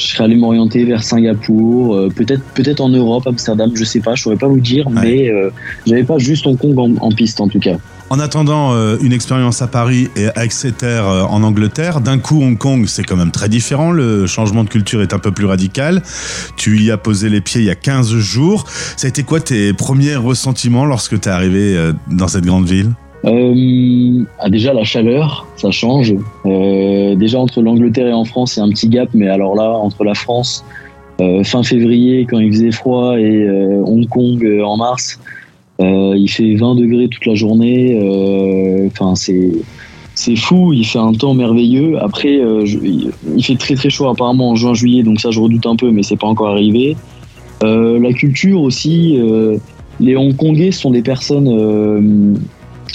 je 0.00 0.06
serais 0.06 0.24
allé 0.24 0.36
m'orienter 0.36 0.84
vers 0.84 1.02
Singapour, 1.02 1.94
euh, 1.94 2.08
peut-être, 2.08 2.42
peut-être 2.54 2.80
en 2.80 2.88
Europe, 2.88 3.26
Amsterdam, 3.26 3.70
je 3.74 3.84
sais 3.84 4.00
pas, 4.00 4.14
je 4.14 4.22
saurais 4.22 4.36
pas 4.36 4.48
vous 4.48 4.60
dire, 4.60 4.88
mais 4.90 5.28
euh, 5.28 5.50
j'avais 5.86 6.04
pas 6.04 6.18
juste 6.18 6.46
Hong 6.46 6.56
Kong 6.56 6.78
en, 6.78 6.96
en 7.04 7.10
piste 7.10 7.40
en 7.40 7.48
tout 7.48 7.60
cas. 7.60 7.76
En 8.12 8.18
attendant 8.18 8.74
euh, 8.74 8.96
une 9.00 9.12
expérience 9.12 9.62
à 9.62 9.68
Paris 9.68 10.08
et 10.16 10.26
à 10.34 10.44
Exeter 10.44 11.00
euh, 11.04 11.22
en 11.22 11.44
Angleterre, 11.44 12.00
d'un 12.00 12.18
coup 12.18 12.42
Hong 12.42 12.58
Kong 12.58 12.86
c'est 12.88 13.04
quand 13.04 13.14
même 13.14 13.30
très 13.30 13.48
différent, 13.48 13.92
le 13.92 14.26
changement 14.26 14.64
de 14.64 14.68
culture 14.68 15.00
est 15.00 15.14
un 15.14 15.20
peu 15.20 15.30
plus 15.30 15.46
radical. 15.46 16.02
Tu 16.56 16.82
y 16.82 16.90
as 16.90 16.96
posé 16.96 17.28
les 17.28 17.40
pieds 17.40 17.60
il 17.60 17.68
y 17.68 17.70
a 17.70 17.76
15 17.76 18.12
jours. 18.16 18.64
Ça 18.96 19.06
a 19.06 19.08
été 19.10 19.22
quoi 19.22 19.38
tes 19.38 19.72
premiers 19.74 20.16
ressentiments 20.16 20.86
lorsque 20.86 21.20
tu 21.20 21.28
es 21.28 21.30
arrivé 21.30 21.76
euh, 21.76 21.92
dans 22.10 22.26
cette 22.26 22.44
grande 22.44 22.66
ville? 22.66 22.90
Euh, 23.26 24.24
ah, 24.40 24.50
déjà 24.50 24.72
la 24.72 24.82
chaleur, 24.82 25.46
ça 25.56 25.70
change. 25.70 26.12
Déjà 26.44 27.38
entre 27.38 27.62
l'Angleterre 27.62 28.08
et 28.08 28.12
en 28.12 28.24
France, 28.24 28.58
a 28.58 28.62
un 28.62 28.70
petit 28.70 28.88
gap, 28.88 29.10
mais 29.14 29.28
alors 29.28 29.54
là, 29.54 29.70
entre 29.70 30.02
la 30.02 30.14
France, 30.14 30.64
fin 31.44 31.62
février, 31.62 32.26
quand 32.28 32.40
il 32.40 32.50
faisait 32.50 32.72
froid, 32.72 33.18
et 33.18 33.46
Hong 33.84 34.08
Kong 34.08 34.42
en 34.64 34.78
mars, 34.78 35.20
il 35.80 36.28
fait 36.28 36.54
20 36.54 36.74
degrés 36.74 37.08
toute 37.08 37.26
la 37.26 37.34
journée. 37.34 37.98
euh, 38.02 38.86
Enfin, 38.88 39.14
c'est 39.14 39.50
c'est 40.14 40.36
fou. 40.36 40.72
Il 40.72 40.84
fait 40.84 40.98
un 40.98 41.12
temps 41.12 41.34
merveilleux. 41.34 41.98
Après, 42.02 42.36
euh, 42.38 42.64
il 42.66 43.42
fait 43.44 43.56
très 43.56 43.74
très 43.74 43.90
chaud 43.90 44.08
apparemment 44.08 44.50
en 44.50 44.54
juin-juillet, 44.56 45.02
donc 45.02 45.20
ça 45.20 45.30
je 45.30 45.40
redoute 45.40 45.66
un 45.66 45.76
peu, 45.76 45.90
mais 45.90 46.02
c'est 46.02 46.16
pas 46.18 46.26
encore 46.26 46.48
arrivé. 46.50 46.96
Euh, 47.62 47.98
la 47.98 48.12
culture 48.12 48.60
aussi. 48.60 49.16
euh, 49.18 49.56
les 50.00 50.16
Hongkongais 50.16 50.70
sont 50.70 50.90
des 50.90 51.02
personnes 51.02 51.48
euh, 51.48 52.00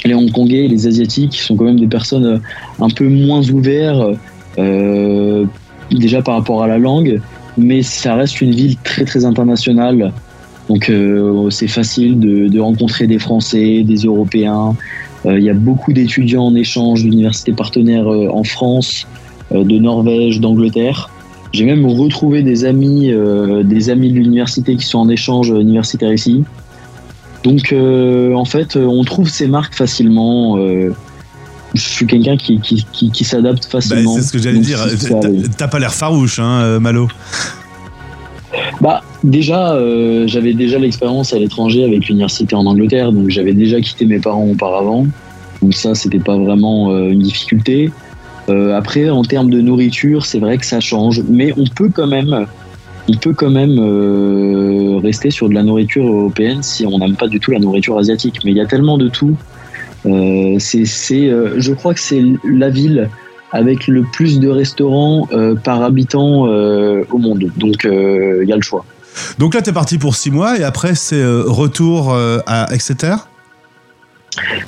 les 0.06 0.15
Hongkongais 0.15 0.65
et 0.65 0.67
les 0.67 0.88
Asiatiques 0.88 1.36
sont 1.36 1.56
quand 1.56 1.65
même 1.65 1.80
des 1.80 1.88
personnes 1.88 2.26
euh, 2.26 2.38
un 2.80 2.89
peu 2.89 3.08
moins 3.08 3.48
ouvertes, 3.50 4.17
euh, 4.58 5.45
déjà 5.91 6.24
par 6.24 6.36
rapport 6.36 6.63
à 6.63 6.67
la 6.67 6.80
langue, 6.80 7.21
mais 7.58 7.84
ça 7.84 8.15
reste 8.15 8.41
une 8.41 8.56
ville 8.56 8.76
très 8.84 9.06
très 9.06 9.24
internationale. 9.24 10.12
Donc 10.69 10.89
euh, 10.89 11.49
c'est 11.51 11.67
facile 11.67 12.19
de, 12.19 12.47
de 12.47 12.60
rencontrer 12.60 13.06
des 13.08 13.19
Français, 13.19 13.84
des 13.84 13.97
Européens. 13.97 14.75
Euh, 15.25 15.38
Il 15.39 15.43
y 15.45 15.49
a 15.49 15.54
beaucoup 15.54 15.93
d'étudiants 15.93 16.45
en 16.45 16.56
échange 16.56 17.04
d'universités 17.04 17.54
partenaires 17.54 18.08
euh, 18.12 18.30
en 18.32 18.43
France, 18.43 19.06
euh, 19.51 19.63
de 19.63 19.78
Norvège, 19.78 20.39
d'Angleterre. 20.39 21.10
J'ai 21.54 21.65
même 21.65 21.86
retrouvé 21.86 22.43
des 22.43 22.65
amis, 22.65 23.12
euh, 23.12 23.63
des 23.63 23.89
amis 23.89 24.10
de 24.12 24.15
l'université 24.17 24.75
qui 24.75 24.86
sont 24.86 24.99
en 24.99 25.10
échange 25.10 25.49
universitaire 25.49 26.12
ici. 26.13 26.43
Donc, 27.43 27.71
euh, 27.71 28.34
en 28.34 28.45
fait, 28.45 28.75
on 28.75 29.04
trouve 29.04 29.30
ces 29.30 29.47
marques 29.47 29.75
facilement. 29.75 30.58
euh, 30.58 30.89
je 31.75 31.82
suis 31.82 32.08
quelqu'un 32.08 32.38
qui, 32.38 32.60
qui, 32.60 32.86
qui, 32.91 33.12
qui 33.12 33.23
s'adapte 33.23 33.63
Bah, 33.65 33.69
facilement. 33.80 34.15
C'est 34.15 34.23
ce 34.23 34.32
que 34.34 34.39
j'allais 34.39 34.60
dire. 34.60 34.80
T'as- 35.58 35.67
pas 35.67 35.78
l'air 35.80 35.93
farouche, 35.93 36.39
hein, 36.39 36.80
Malo 36.80 37.08
Bah, 38.82 39.04
déjà, 39.24 39.74
euh, 39.74 40.28
j'avais 40.28 40.54
déjà 40.54 40.78
l'expérience 40.80 41.34
à 41.34 41.40
l'étranger 41.40 41.86
avec 41.86 42.08
l'université 42.08 42.56
en 42.56 42.66
Angleterre, 42.66 43.12
donc 43.12 43.30
j'avais 43.30 43.54
déjà 43.54 43.80
quitté 43.82 44.06
mes 44.06 44.20
parents 44.20 44.48
auparavant. 44.48 45.08
Donc 45.62 45.74
ça, 45.74 45.96
c'était 45.96 46.20
pas 46.20 46.38
vraiment 46.38 46.92
euh, 46.92 47.10
une 47.10 47.20
difficulté. 47.20 47.92
Euh, 48.50 48.78
après, 48.78 49.10
en 49.10 49.24
termes 49.24 49.50
de 49.50 49.62
nourriture, 49.62 50.26
c'est 50.26 50.40
vrai 50.40 50.58
que 50.58 50.66
ça 50.66 50.80
change, 50.80 51.24
mais 51.28 51.54
on 51.58 51.66
peut 51.66 51.90
quand 51.90 52.08
même, 52.08 52.46
on 53.10 53.18
peut 53.18 53.34
quand 53.34 53.50
même 53.50 53.78
euh, 53.80 55.00
rester 55.02 55.32
sur 55.32 55.50
de 55.50 55.54
la 55.54 55.64
nourriture 55.64 56.06
européenne 56.06 56.62
si 56.62 56.86
on 56.86 57.00
n'aime 57.00 57.16
pas 57.16 57.28
du 57.28 57.40
tout 57.40 57.52
la 57.52 57.60
nourriture 57.60 57.98
asiatique. 57.98 58.42
Mais 58.46 58.52
il 58.52 58.58
y 58.58 58.62
a 58.62 58.66
tellement 58.66 58.98
de 58.98 59.08
tout. 59.08 59.36
Euh, 60.06 60.58
c'est, 60.60 60.86
je 60.86 61.74
crois 61.74 61.94
que 61.94 62.00
c'est 62.00 62.24
la 62.44 62.70
ville 62.70 63.10
avec 63.51 63.88
le 63.88 64.03
plus 64.03 64.39
de 64.39 64.49
restaurants 64.49 65.27
euh, 65.31 65.55
par 65.55 65.81
habitant 65.81 66.47
euh, 66.47 67.03
au 67.12 67.17
monde. 67.17 67.51
Donc 67.58 67.86
euh, 67.86 68.41
il 68.43 68.49
y 68.49 68.53
a 68.53 68.55
le 68.55 68.62
choix. 68.62 68.86
Donc 69.39 69.53
là, 69.53 69.62
t'es 69.62 69.71
parti 69.71 69.97
pour 69.97 70.15
six 70.15 70.29
mois 70.31 70.60
et 70.60 70.63
après, 70.63 70.93
c'est 70.93 71.15
euh, 71.15 71.43
retour 71.45 72.13
euh, 72.13 72.39
à 72.45 72.73
Exeter? 72.73 73.15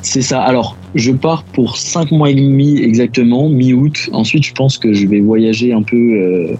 C'est 0.02 0.22
ça. 0.22 0.42
Alors, 0.42 0.78
je 0.96 1.12
pars 1.12 1.44
pour 1.44 1.76
cinq 1.76 2.12
mois 2.12 2.30
et 2.30 2.36
demi 2.36 2.82
exactement, 2.82 3.50
mi-août. 3.50 4.10
Ensuite, 4.14 4.46
je 4.46 4.54
pense 4.54 4.78
que 4.78 4.94
je 4.94 5.06
vais 5.06 5.20
voyager 5.20 5.74
un 5.74 5.82
peu 5.82 5.98
euh, 5.98 6.56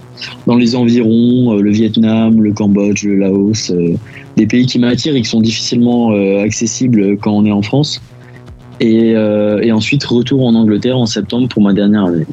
dans 0.46 0.56
les 0.56 0.76
environs, 0.76 1.56
euh, 1.56 1.62
le 1.62 1.70
Vietnam, 1.70 2.42
le 2.42 2.52
Cambodge, 2.52 3.04
le 3.04 3.16
Laos, 3.16 3.70
euh, 3.70 3.94
des 4.36 4.46
pays 4.46 4.66
qui 4.66 4.78
m'attirent 4.78 5.16
et 5.16 5.22
qui 5.22 5.28
sont 5.28 5.40
difficilement 5.40 6.12
euh, 6.12 6.42
accessibles 6.42 7.16
quand 7.16 7.32
on 7.32 7.46
est 7.46 7.52
en 7.52 7.62
France. 7.62 8.02
Et, 8.80 9.14
euh, 9.14 9.60
et 9.62 9.72
ensuite, 9.72 10.04
retour 10.04 10.46
en 10.46 10.54
Angleterre 10.54 10.98
en 10.98 11.06
septembre 11.06 11.48
pour 11.48 11.62
ma 11.62 11.72
dernière 11.72 12.04
année. 12.04 12.26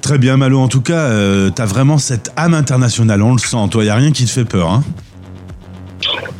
Très 0.00 0.18
bien, 0.18 0.36
Malo. 0.36 0.58
En 0.58 0.68
tout 0.68 0.82
cas, 0.82 1.06
euh, 1.06 1.50
t'as 1.54 1.64
vraiment 1.64 1.98
cette 1.98 2.30
âme 2.36 2.54
internationale. 2.54 3.22
On 3.22 3.32
le 3.32 3.38
sent. 3.38 3.68
Toi, 3.70 3.84
y 3.84 3.88
a 3.88 3.94
rien 3.94 4.10
qui 4.10 4.24
te 4.24 4.30
fait 4.30 4.44
peur. 4.44 4.70
Hein? 4.70 4.82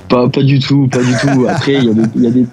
Pas, 0.08 0.28
pas 0.28 0.42
du 0.42 0.58
tout, 0.58 0.88
pas 0.88 1.02
du 1.02 1.14
tout. 1.22 1.46
Après, 1.48 1.74
il 1.74 1.84
y 2.22 2.26
a 2.26 2.30
des, 2.30 2.46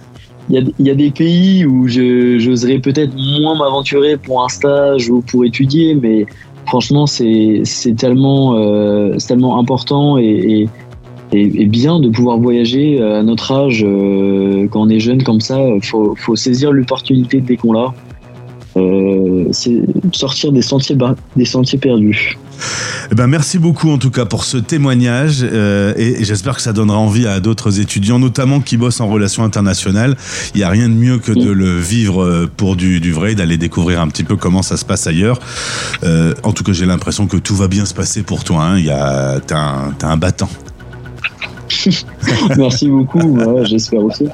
y 0.50 0.58
y 0.80 0.84
y 0.84 1.08
a 1.08 1.12
pays 1.12 1.66
où 1.66 1.88
j'oserais 1.88 2.80
peut-être 2.80 3.14
moins 3.42 3.58
m'aventurer 3.58 4.18
pour 4.18 4.44
un 4.44 4.50
stage 4.50 5.10
ou 5.10 5.22
pour 5.22 5.46
étudier, 5.46 5.96
mais 5.96 6.26
franchement, 6.66 7.08
c'est 7.08 7.64
tellement, 7.98 8.56
euh, 8.56 9.18
tellement 9.28 9.60
important 9.60 10.18
et, 10.18 10.24
et, 10.24 10.70
et- 11.32 11.62
et 11.62 11.66
bien 11.66 12.00
de 12.00 12.10
pouvoir 12.10 12.38
voyager 12.38 13.02
à 13.02 13.24
notre 13.24 13.52
âge 13.52 13.84
euh, 13.86 14.68
quand 14.70 14.82
on 14.82 14.90
est 14.90 15.00
jeune 15.00 15.24
comme 15.24 15.42
ça. 15.42 15.60
Faut, 15.82 16.16
faut 16.18 16.36
saisir 16.36 16.72
l'opportunité 16.72 17.42
dès 17.42 17.58
qu'on 17.58 17.74
l'a. 17.74 17.94
Euh, 18.78 19.46
c'est 19.52 19.82
sortir 20.14 20.52
des 20.54 20.62
sentiers, 20.62 20.96
des 21.36 21.46
sentiers 21.46 21.78
perdus. 21.78 22.38
Eh 23.12 23.16
ben, 23.16 23.28
merci 23.28 23.58
beaucoup 23.60 23.90
en 23.90 23.98
tout 23.98 24.12
cas 24.12 24.24
pour 24.26 24.46
ce 24.46 24.56
témoignage 24.56 25.40
euh, 25.44 25.94
et, 25.98 26.22
et 26.22 26.24
j'espère 26.24 26.56
que 26.56 26.62
ça 26.62 26.72
donnera 26.72 26.98
envie 26.98 27.28
à 27.28 27.40
d'autres 27.42 27.82
étudiants, 27.82 28.20
notamment 28.20 28.62
qui 28.62 28.78
bossent 28.78 29.02
en 29.02 29.08
relations 29.10 29.44
internationales. 29.44 30.16
Il 30.54 30.60
n'y 30.60 30.64
a 30.64 30.70
rien 30.70 30.88
de 30.88 30.94
mieux 30.94 31.18
que 31.18 31.34
de 31.34 31.50
le 31.52 31.78
vivre 31.80 32.24
euh, 32.24 32.50
pour 32.56 32.76
du, 32.78 33.02
du 33.02 33.12
vrai, 33.12 33.36
d'aller 33.36 33.58
découvrir 33.58 34.00
un 34.00 34.08
petit 34.08 34.24
peu 34.24 34.38
comment 34.38 34.62
ça 34.62 34.78
se 34.78 34.86
passe 34.86 35.06
ailleurs. 35.08 35.40
Euh, 36.04 36.34
en 36.44 36.54
tout 36.54 36.64
cas, 36.64 36.72
j'ai 36.72 36.86
l'impression 36.86 37.28
que 37.28 37.36
tout 37.38 37.56
va 37.56 37.68
bien 37.68 37.84
se 37.86 37.94
passer 37.94 38.22
pour 38.24 38.44
toi. 38.46 38.64
Hein. 38.64 38.78
Il 38.78 38.86
y 38.86 38.92
a, 38.92 39.42
un 40.04 40.18
battant. 40.18 40.50
Merci 42.58 42.90
beaucoup, 42.90 43.20
ouais, 43.20 43.66
j'espère 43.66 44.04
aussi. 44.04 44.28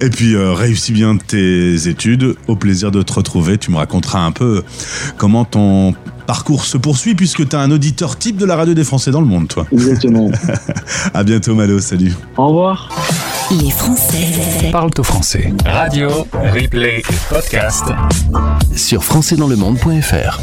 Et 0.00 0.10
puis 0.10 0.34
euh, 0.34 0.52
réussis 0.52 0.92
bien 0.92 1.16
tes 1.16 1.88
études. 1.88 2.36
Au 2.48 2.56
plaisir 2.56 2.90
de 2.90 3.02
te 3.02 3.12
retrouver. 3.12 3.58
Tu 3.58 3.70
me 3.70 3.76
raconteras 3.76 4.20
un 4.20 4.32
peu 4.32 4.62
comment 5.16 5.44
ton 5.44 5.94
parcours 6.26 6.64
se 6.64 6.76
poursuit 6.76 7.14
puisque 7.14 7.48
tu 7.48 7.56
as 7.56 7.60
un 7.60 7.70
auditeur 7.70 8.16
type 8.16 8.36
de 8.36 8.44
la 8.44 8.56
radio 8.56 8.74
des 8.74 8.84
Français 8.84 9.10
dans 9.10 9.20
le 9.20 9.26
monde, 9.26 9.48
toi. 9.48 9.66
Exactement. 9.72 10.30
À 11.14 11.24
bientôt, 11.24 11.54
Malo. 11.54 11.80
Salut. 11.80 12.14
Au 12.36 12.48
revoir. 12.48 12.88
Les 13.50 13.70
Français 13.70 14.70
Parle-toi 14.70 15.04
français. 15.04 15.52
Radio, 15.66 16.08
replay 16.54 17.02
podcast. 17.28 17.84
sur 18.76 19.02
françaisdanslemonde.fr. 19.02 20.40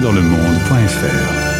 monde. 0.00 0.54
françaisdanslemonde.fr 0.64 1.50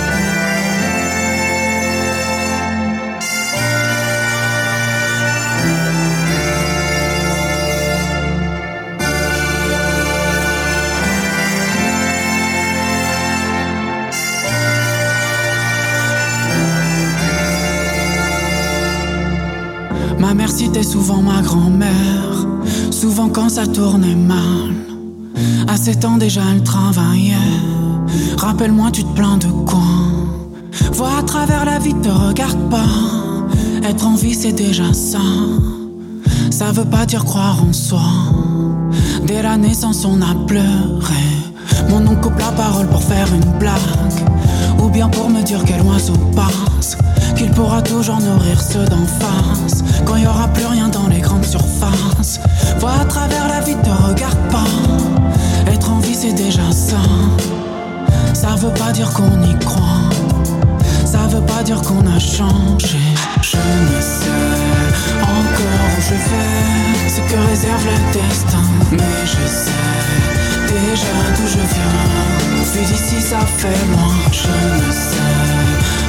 Ma 20.18 20.34
mère 20.34 20.50
citait 20.50 20.82
souvent 20.82 21.22
ma 21.22 21.42
grand-mère, 21.42 22.46
souvent 22.90 23.28
quand 23.28 23.48
ça 23.48 23.66
tournait 23.66 24.14
mal. 24.14 24.74
À 25.66 25.76
7 25.76 26.04
ans 26.04 26.16
déjà 26.18 26.42
elle 26.52 26.62
travaillait. 26.62 27.89
Rappelle-moi, 28.38 28.90
tu 28.92 29.04
te 29.04 29.14
plains 29.14 29.36
de 29.36 29.46
quoi? 29.46 29.80
Vois 30.92 31.18
à 31.18 31.22
travers 31.22 31.64
la 31.64 31.78
vie, 31.78 31.94
te 31.94 32.08
regarde 32.08 32.70
pas. 32.70 32.86
Être 33.88 34.06
en 34.06 34.14
vie, 34.14 34.34
c'est 34.34 34.52
déjà 34.52 34.92
ça. 34.92 35.18
Ça 36.50 36.72
veut 36.72 36.84
pas 36.84 37.06
dire 37.06 37.24
croire 37.24 37.62
en 37.62 37.72
soi. 37.72 38.02
Dès 39.26 39.42
la 39.42 39.56
naissance, 39.56 40.04
on 40.04 40.20
a 40.20 40.34
pleuré. 40.46 41.24
Mon 41.88 42.06
oncle 42.06 42.20
coupe 42.20 42.38
la 42.38 42.52
parole 42.52 42.86
pour 42.88 43.02
faire 43.02 43.28
une 43.32 43.58
blague. 43.58 43.80
Ou 44.82 44.88
bien 44.88 45.08
pour 45.08 45.30
me 45.30 45.42
dire 45.42 45.60
quel 45.64 45.82
oiseau 45.82 46.16
passe. 46.34 46.96
Qu'il 47.36 47.50
pourra 47.50 47.80
toujours 47.82 48.20
nourrir 48.20 48.60
ceux 48.60 48.84
d'en 48.84 49.06
face. 49.06 49.82
Quand 50.04 50.16
il 50.16 50.24
y 50.24 50.26
aura 50.26 50.48
plus 50.48 50.66
rien 50.66 50.88
dans 50.88 51.08
les 51.08 51.20
grandes 51.20 51.44
surfaces. 51.44 52.40
Vois 52.78 52.92
à 53.00 53.04
travers 53.04 53.48
la 53.48 53.60
vie, 53.60 53.76
te 53.76 54.08
regarde 54.08 54.38
pas. 54.50 55.70
Être 55.72 55.90
en 55.90 56.00
vie, 56.00 56.14
c'est 56.14 56.34
déjà 56.34 56.70
ça. 56.72 56.98
Ça 58.34 58.54
veut 58.56 58.72
pas 58.72 58.92
dire 58.92 59.10
qu'on 59.12 59.42
y 59.42 59.58
croit. 59.58 60.08
Ça 61.04 61.26
veut 61.28 61.44
pas 61.44 61.62
dire 61.62 61.80
qu'on 61.82 62.06
a 62.06 62.18
changé. 62.18 62.98
Je 63.42 63.56
ne 63.56 64.00
sais 64.00 64.30
encore 65.22 65.90
où 65.96 66.00
je 66.00 66.14
vais, 66.14 67.08
ce 67.08 67.20
que 67.20 67.38
réserve 67.48 67.84
le 67.84 68.12
destin. 68.12 68.64
Mais 68.92 69.24
je 69.24 69.46
sais 69.46 69.70
déjà 70.68 71.12
d'où 71.36 71.46
je 71.46 71.62
viens. 71.72 72.72
Vu 72.72 72.84
d'ici, 72.84 73.20
ça 73.20 73.40
fait 73.40 73.86
loin. 73.90 74.14
Je 74.32 74.48
ne 74.48 74.92
sais 74.92 75.30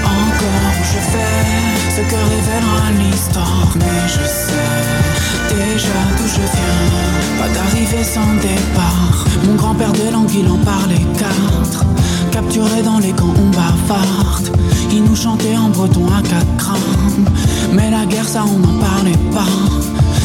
encore 0.06 0.74
où 0.80 0.84
je 0.84 1.00
vais, 1.12 1.92
ce 1.96 2.02
que 2.02 2.16
révélera 2.16 2.92
l'histoire. 3.00 3.70
Mais 3.76 4.08
je 4.08 4.26
sais 4.26 5.11
déjà 5.54 6.00
d'où 6.18 6.28
je 6.28 6.46
viens. 6.56 7.40
Pas 7.40 7.50
d'arrivée 7.50 8.04
sans 8.04 8.34
départ. 8.42 9.26
Mon 9.46 9.56
grand-père 9.56 9.92
de 9.94 10.12
langue, 10.12 10.32
il 10.34 10.48
en 10.48 10.58
parlait 10.58 11.06
quatre. 11.18 11.86
Capturé 12.32 12.82
dans 12.84 13.00
les 13.00 13.12
camps, 13.12 13.34
on 13.38 13.50
bavarde. 13.50 14.56
Il 14.92 15.04
nous 15.04 15.16
chantait 15.16 15.56
en 15.56 15.70
breton 15.70 16.06
à 16.08 16.22
quatre 16.22 16.58
crânes. 16.58 17.26
Mais 17.74 17.90
la 17.90 18.06
guerre, 18.06 18.28
ça, 18.28 18.44
on 18.46 18.60
n'en 18.60 18.80
parlait 18.80 19.18
pas. 19.32 19.52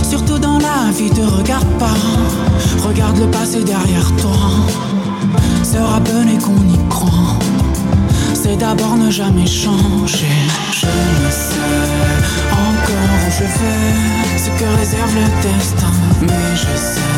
Surtout 0.03 0.39
dans 0.39 0.59
la 0.59 0.91
vie, 0.97 1.11
te 1.11 1.21
regarde 1.21 1.69
pas. 1.79 1.97
Regarde 2.87 3.19
le 3.19 3.27
passé 3.27 3.62
derrière 3.62 4.11
toi. 4.21 4.37
Se 5.62 5.79
rappeler 5.79 6.39
qu'on 6.39 6.62
y 6.73 6.89
croit. 6.89 7.39
C'est 8.35 8.57
d'abord 8.57 8.97
ne 8.97 9.11
jamais 9.11 9.47
changer. 9.47 10.37
Je 10.73 10.87
ne 10.87 11.31
sais 11.31 11.96
je 13.38 13.44
vais, 13.44 14.38
ce 14.38 14.51
que 14.59 14.68
réserve 14.79 15.14
le 15.14 15.27
destin. 15.42 15.92
Mais 16.22 16.55
je 16.55 16.75
sais 16.77 17.16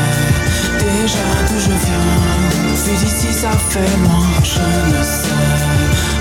déjà 0.79 1.29
d'où 1.47 1.59
je 1.61 1.75
viens. 1.85 2.75
Vu 2.85 2.97
d'ici, 2.97 3.33
ça 3.33 3.51
fait 3.71 3.93
loin. 4.03 4.27
Je 4.43 4.67
ne 4.93 5.03
sais 5.03 5.59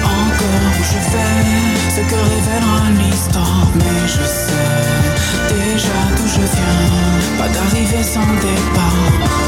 encore 0.03 0.73
où 0.79 0.83
je 0.91 0.99
vais, 1.13 1.95
ce 1.95 2.01
que 2.09 2.19
révélera 2.33 2.89
l'histoire. 2.99 3.67
Mais 3.75 4.07
je 4.07 4.25
sais 4.43 5.55
déjà 5.55 5.99
d'où 6.15 6.27
je 6.27 6.45
viens. 6.55 7.37
Pas 7.37 7.49
d'arrivée 7.49 8.03
sans 8.03 8.29
départ. 8.45 9.46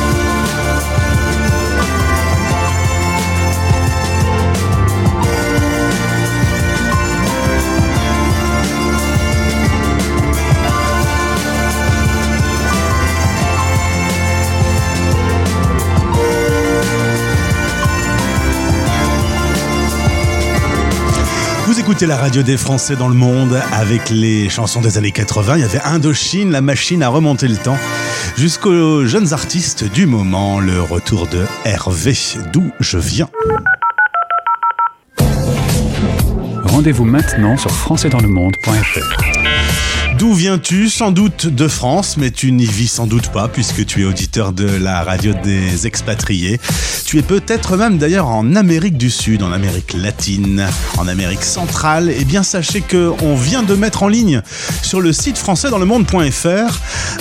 Écoutez 22.00 22.08
la 22.08 22.16
radio 22.16 22.44
des 22.44 22.56
Français 22.56 22.96
dans 22.96 23.10
le 23.10 23.14
monde 23.14 23.62
avec 23.74 24.10
les 24.10 24.48
chansons 24.48 24.80
des 24.80 24.98
années 24.98 25.12
80. 25.12 25.58
Il 25.58 25.60
y 25.60 25.64
avait 25.66 25.82
Indochine, 25.82 26.50
la 26.50 26.62
machine 26.62 27.04
à 27.04 27.10
remonter 27.10 27.50
le 27.50 27.58
temps, 27.58 27.78
jusqu'aux 28.38 29.06
jeunes 29.06 29.34
artistes 29.34 29.84
du 29.84 30.06
moment. 30.06 30.62
Le 30.62 30.82
retour 30.82 31.28
de 31.28 31.46
Hervé, 31.66 32.18
d'où 32.54 32.72
je 32.80 32.98
viens. 32.98 33.28
Rendez-vous 36.64 37.04
maintenant 37.04 37.58
sur 37.58 37.72
françaisdanslemonde.fr. 37.72 39.89
D'où 40.20 40.34
viens-tu? 40.34 40.90
Sans 40.90 41.12
doute 41.12 41.48
de 41.48 41.70
France, 41.70 42.18
mais 42.18 42.30
tu 42.30 42.52
n'y 42.52 42.66
vis 42.66 42.90
sans 42.90 43.08
doute 43.08 43.30
pas 43.30 43.48
puisque 43.48 43.86
tu 43.86 44.02
es 44.02 44.06
auditeur 44.06 44.52
de 44.52 44.66
la 44.66 45.02
radio 45.02 45.32
des 45.46 45.88
expatriés. 45.88 46.60
Tu 47.06 47.20
es 47.20 47.22
peut-être 47.22 47.78
même 47.78 47.98
d'ailleurs 47.98 48.28
en 48.28 48.54
Amérique 48.58 48.98
du 48.98 49.10
Sud, 49.10 49.42
en 49.44 49.54
Amérique 49.54 49.94
latine, 49.94 50.68
en 50.98 51.08
Amérique 51.08 51.44
centrale. 51.44 52.12
Eh 52.14 52.26
bien, 52.26 52.44
sachez 52.44 52.82
que 52.82 53.14
on 53.24 53.36
vient 53.36 53.64
de 53.64 53.74
mettre 53.76 54.04
en 54.04 54.10
ligne 54.10 54.42
sur 54.82 55.00
le 55.00 55.14
site 55.14 55.38
français 55.38 55.70
dans 55.70 55.78
le 55.80 55.86
monde.fr 55.86 56.80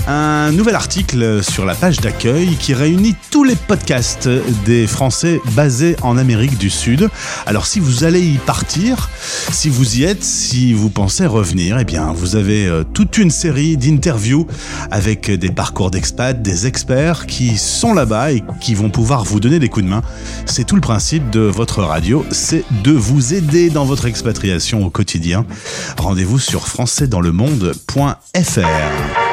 un 0.09 0.51
nouvel 0.51 0.75
article 0.75 1.43
sur 1.43 1.65
la 1.65 1.75
page 1.75 2.01
d'accueil 2.01 2.57
qui 2.59 2.75
réunit 2.75 3.15
tous 3.31 3.45
les 3.45 3.55
podcasts 3.55 4.29
des 4.67 4.89
Français 4.89 5.41
basés 5.55 5.95
en 6.03 6.19
Amérique 6.19 6.59
du 6.59 6.69
Sud. 6.69 7.09
Alors, 7.47 7.67
si 7.67 7.79
vous 7.79 8.03
allez 8.03 8.23
y 8.23 8.39
partir, 8.39 9.09
si 9.53 9.69
vous 9.69 9.99
y 9.99 10.05
êtes, 10.05 10.25
si 10.25 10.73
vous 10.73 10.91
pensez 10.91 11.27
revenir, 11.27 11.79
eh 11.79 11.85
bien, 11.85 12.13
vous 12.13 12.35
avez 12.35 12.67
euh, 12.67 12.83
toute 12.95 13.19
une 13.19 13.31
série 13.31 13.77
d'interviews 13.77 14.47
avec 14.91 15.31
des 15.31 15.51
parcours 15.51 15.91
d'expats, 15.91 16.41
des 16.41 16.67
experts 16.67 17.27
qui 17.27 17.59
sont 17.59 17.95
là-bas 17.95 18.33
et 18.33 18.43
qui 18.61 18.75
vont 18.75 18.91
pouvoir 18.91 19.25
vous 19.25 19.41
donner 19.41 19.59
des 19.59 19.69
coups 19.69 19.85
de 19.85 19.91
main. 19.91 20.03
C'est 20.47 20.65
tout 20.65 20.75
le 20.75 20.81
principe 20.81 21.31
de 21.31 21.41
votre 21.41 21.83
radio, 21.83 22.25
c'est 22.31 22.65
de 22.83 22.93
vous 22.93 23.35
aider 23.35 23.71
dans 23.71 23.85
votre 23.85 24.07
expatriation 24.07 24.85
au 24.85 24.91
quotidien. 24.91 25.45
Rendez-vous 25.97 26.39
sur 26.39 26.69
françaisdanslemonde.fr. 26.69 29.29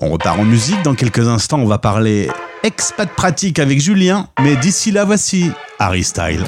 On 0.00 0.10
repart 0.10 0.38
en 0.38 0.44
musique. 0.44 0.82
Dans 0.82 0.94
quelques 0.94 1.26
instants, 1.26 1.58
on 1.58 1.66
va 1.66 1.78
parler 1.78 2.28
expat 2.62 3.08
pratique 3.08 3.58
avec 3.58 3.80
Julien. 3.80 4.28
Mais 4.40 4.56
d'ici 4.56 4.90
là, 4.90 5.04
voici 5.04 5.50
Harry 5.78 6.04
Style. 6.04 6.44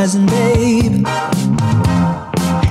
Horizon, 0.00 0.24
babe. 0.26 1.06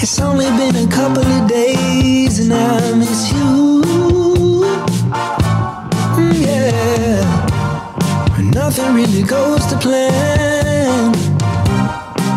It's 0.02 0.20
only 0.20 0.46
been 0.58 0.76
a 0.76 0.88
couple 0.92 1.24
of 1.24 1.48
days 1.48 2.40
and 2.40 2.52
I 2.52 2.96
miss 2.96 3.32
you. 3.32 3.82
Mm, 6.18 6.34
yeah. 6.48 7.22
Nothing 8.54 8.96
really 8.96 9.22
goes 9.22 9.64
to 9.68 9.78
plan. 9.78 11.14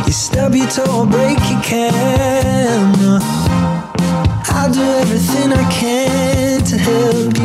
You 0.07 0.13
stub 0.13 0.55
your 0.55 0.69
toe 0.69 1.01
or 1.01 1.07
break 1.07 1.39
your 1.51 1.63
can. 1.63 2.95
I'll 4.55 4.73
do 4.73 4.83
everything 4.83 5.53
I 5.53 5.65
can 5.73 6.65
to 6.65 6.77
help 6.77 7.39
you 7.39 7.42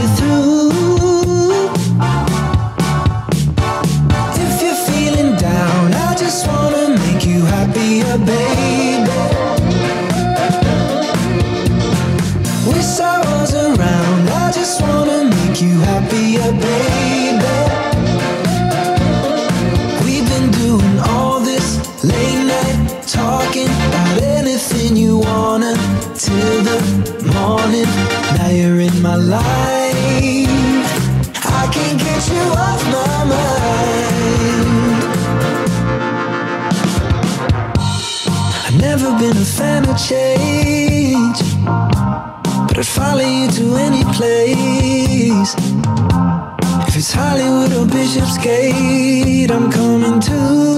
Hollywood 47.17 47.73
or 47.73 47.85
Bishopsgate, 47.87 49.49
I'm 49.51 49.71
coming 49.71 50.19
too. 50.19 50.76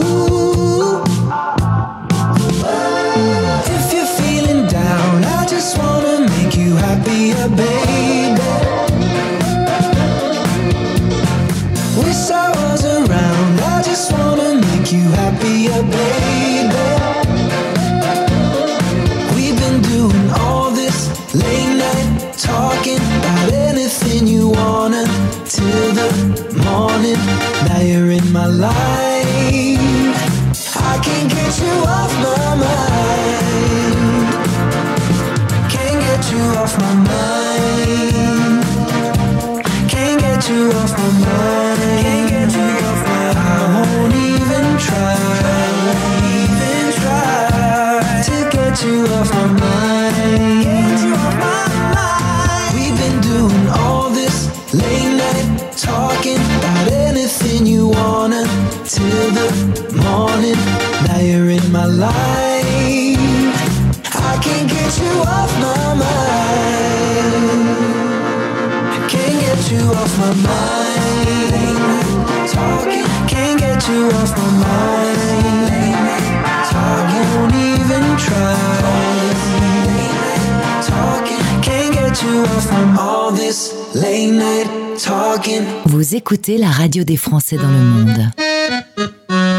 Écoutez 86.31 86.59
la 86.59 86.69
radio 86.69 87.03
des 87.03 87.17
Français 87.17 87.57
dans 87.57 87.71
le 87.71 87.79
monde. 87.79 88.29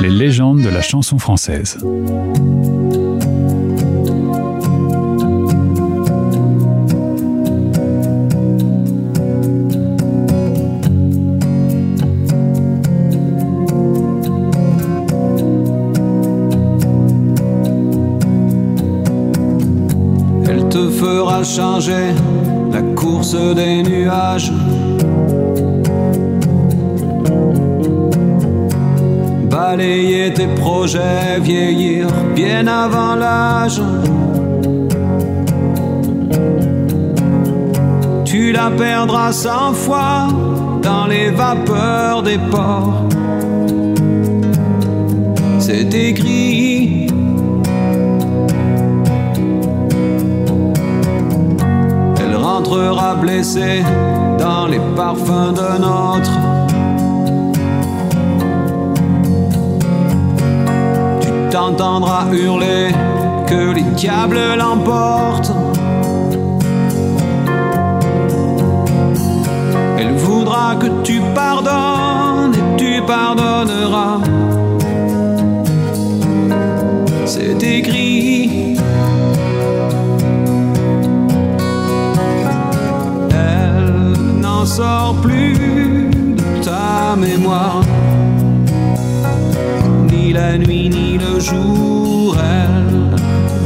Les 0.02 0.09
légendes 0.09 0.62
de 0.62 0.68
la 0.68 0.83
chanson 0.83 1.18
française. 1.18 1.76
Elle 20.48 20.68
te 20.68 20.88
fera 20.88 21.42
changer 21.42 22.14
la 22.70 22.83
course 22.94 23.35
des 23.56 23.83
nuages. 23.83 24.52
Tes 29.81 30.47
projets, 30.47 31.40
vieillir 31.40 32.07
bien 32.35 32.66
avant 32.66 33.14
l'âge. 33.14 33.81
Tu 38.27 38.53
la 38.53 38.71
perdras 38.71 39.33
cent 39.33 39.73
fois 39.73 40.29
dans 40.83 41.07
les 41.07 41.31
vapeurs 41.31 42.23
des 42.23 42.38
ports. 42.51 43.09
C'est 45.59 45.95
écrit. 45.95 47.07
Elle 52.21 52.37
rentrera 52.37 53.14
blessée 53.14 53.83
dans 54.38 54.66
les 54.66 54.81
parfums 54.95 55.55
d'un 55.55 55.83
autre. 55.83 56.60
T'entendras 61.51 62.27
hurler 62.33 62.88
que 63.46 63.73
les 63.75 63.83
diables 63.83 64.38
l'emportent. 64.57 65.53
Elle 69.98 70.15
voudra 70.15 70.77
que 70.77 70.87
tu 71.03 71.21
pardonnes 71.35 72.55
et 72.55 72.77
tu 72.77 73.03
pardonneras. 73.03 74.21
C'est 77.27 77.63
écrit. 77.63 78.77
Elle 83.31 84.40
n'en 84.40 84.65
sort 84.65 85.17
plus 85.21 86.11
de 86.37 86.65
ta 86.65 87.17
mémoire. 87.17 87.90
Ni 90.31 90.37
la 90.37 90.56
nuit 90.56 90.88
ni 90.88 91.18
le 91.18 91.40
jour, 91.40 92.37
elle 92.38 93.18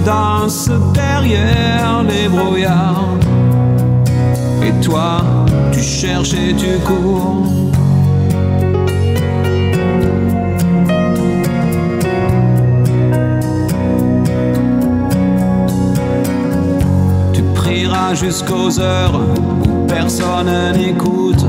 danse 0.07 0.71
derrière 0.95 2.03
les 2.09 2.27
brouillards. 2.27 3.19
Et 4.63 4.73
toi, 4.83 5.21
tu 5.73 5.81
cherches 5.81 6.33
et 6.33 6.55
tu 6.55 6.79
cours. 6.87 7.45
Tu 17.35 17.43
prieras 17.55 18.15
jusqu'aux 18.15 18.81
heures 18.81 19.21
où 19.21 19.87
personne 19.87 20.51
n'écoute. 20.75 21.45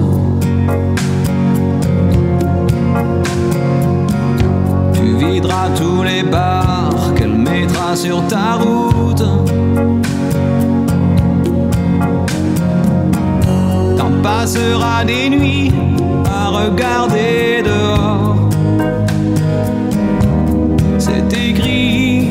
Tu 5.25 5.31
videras 5.31 5.69
tous 5.75 6.03
les 6.03 6.23
bars 6.23 7.13
qu'elle 7.15 7.33
mettra 7.33 7.95
sur 7.95 8.25
ta 8.27 8.53
route. 8.55 9.23
T'en 13.97 14.11
passeras 14.21 15.03
des 15.05 15.29
nuits 15.29 15.73
à 16.25 16.49
regarder 16.49 17.63
dehors. 17.63 18.49
C'est 20.99 21.33
écrit. 21.33 22.29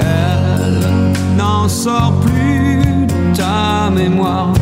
Elle 0.00 1.36
n'en 1.36 1.68
sort 1.68 2.14
plus 2.22 3.06
de 3.06 3.36
ta 3.36 3.90
mémoire. 3.90 4.52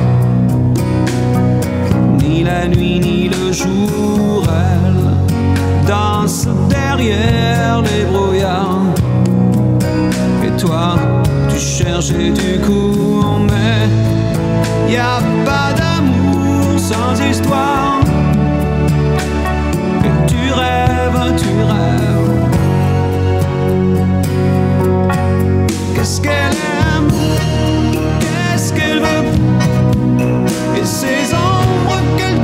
Ni 2.19 2.43
la 2.43 2.69
nuit 2.69 3.01
ni 3.01 3.14
jour, 3.55 4.43
elle 4.49 5.87
danse 5.87 6.49
derrière 6.69 7.83
les 7.83 8.05
brouillards. 8.05 8.95
Et 10.43 10.51
toi, 10.61 10.97
tu 11.49 11.59
cherches 11.59 12.09
tu 12.09 12.61
cours, 12.61 13.41
mais 13.49 14.93
y 14.93 14.97
a 14.97 15.21
pas 15.45 15.73
d'amour 15.73 16.79
sans 16.79 17.15
histoire. 17.25 18.01
Et 20.05 20.27
tu 20.27 20.53
rêves, 20.53 21.37
tu 21.37 21.53
rêves. 21.73 22.35
Qu'est-ce 25.95 26.21
qu'elle 26.21 26.57
aime? 26.91 27.13
Qu'est-ce 28.21 28.73
qu'elle 28.73 28.99
veut? 28.99 29.27
Et 30.77 30.85
ces 30.85 31.33
ombres 31.33 32.01
qu'elle 32.17 32.44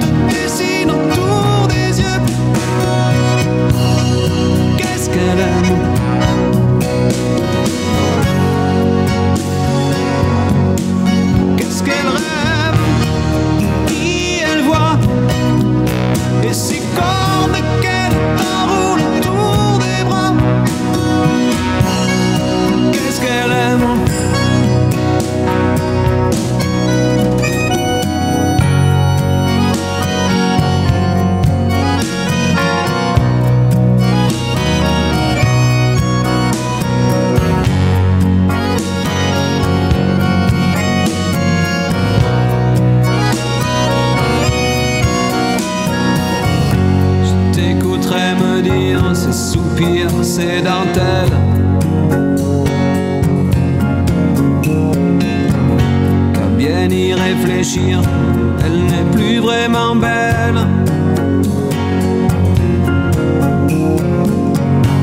elle 57.62 58.84
n'est 58.86 59.11
plus 59.12 59.38
vraiment 59.38 59.94
belle. 59.94 60.66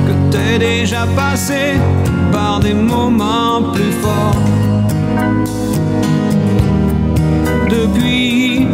Que 0.07 0.31
t'es 0.31 0.57
déjà 0.57 1.05
passé 1.15 1.75
par 2.31 2.59
des 2.59 2.73
moments 2.73 3.61
plus 3.73 3.91
forts. 4.01 4.41
Depuis, 7.69 8.67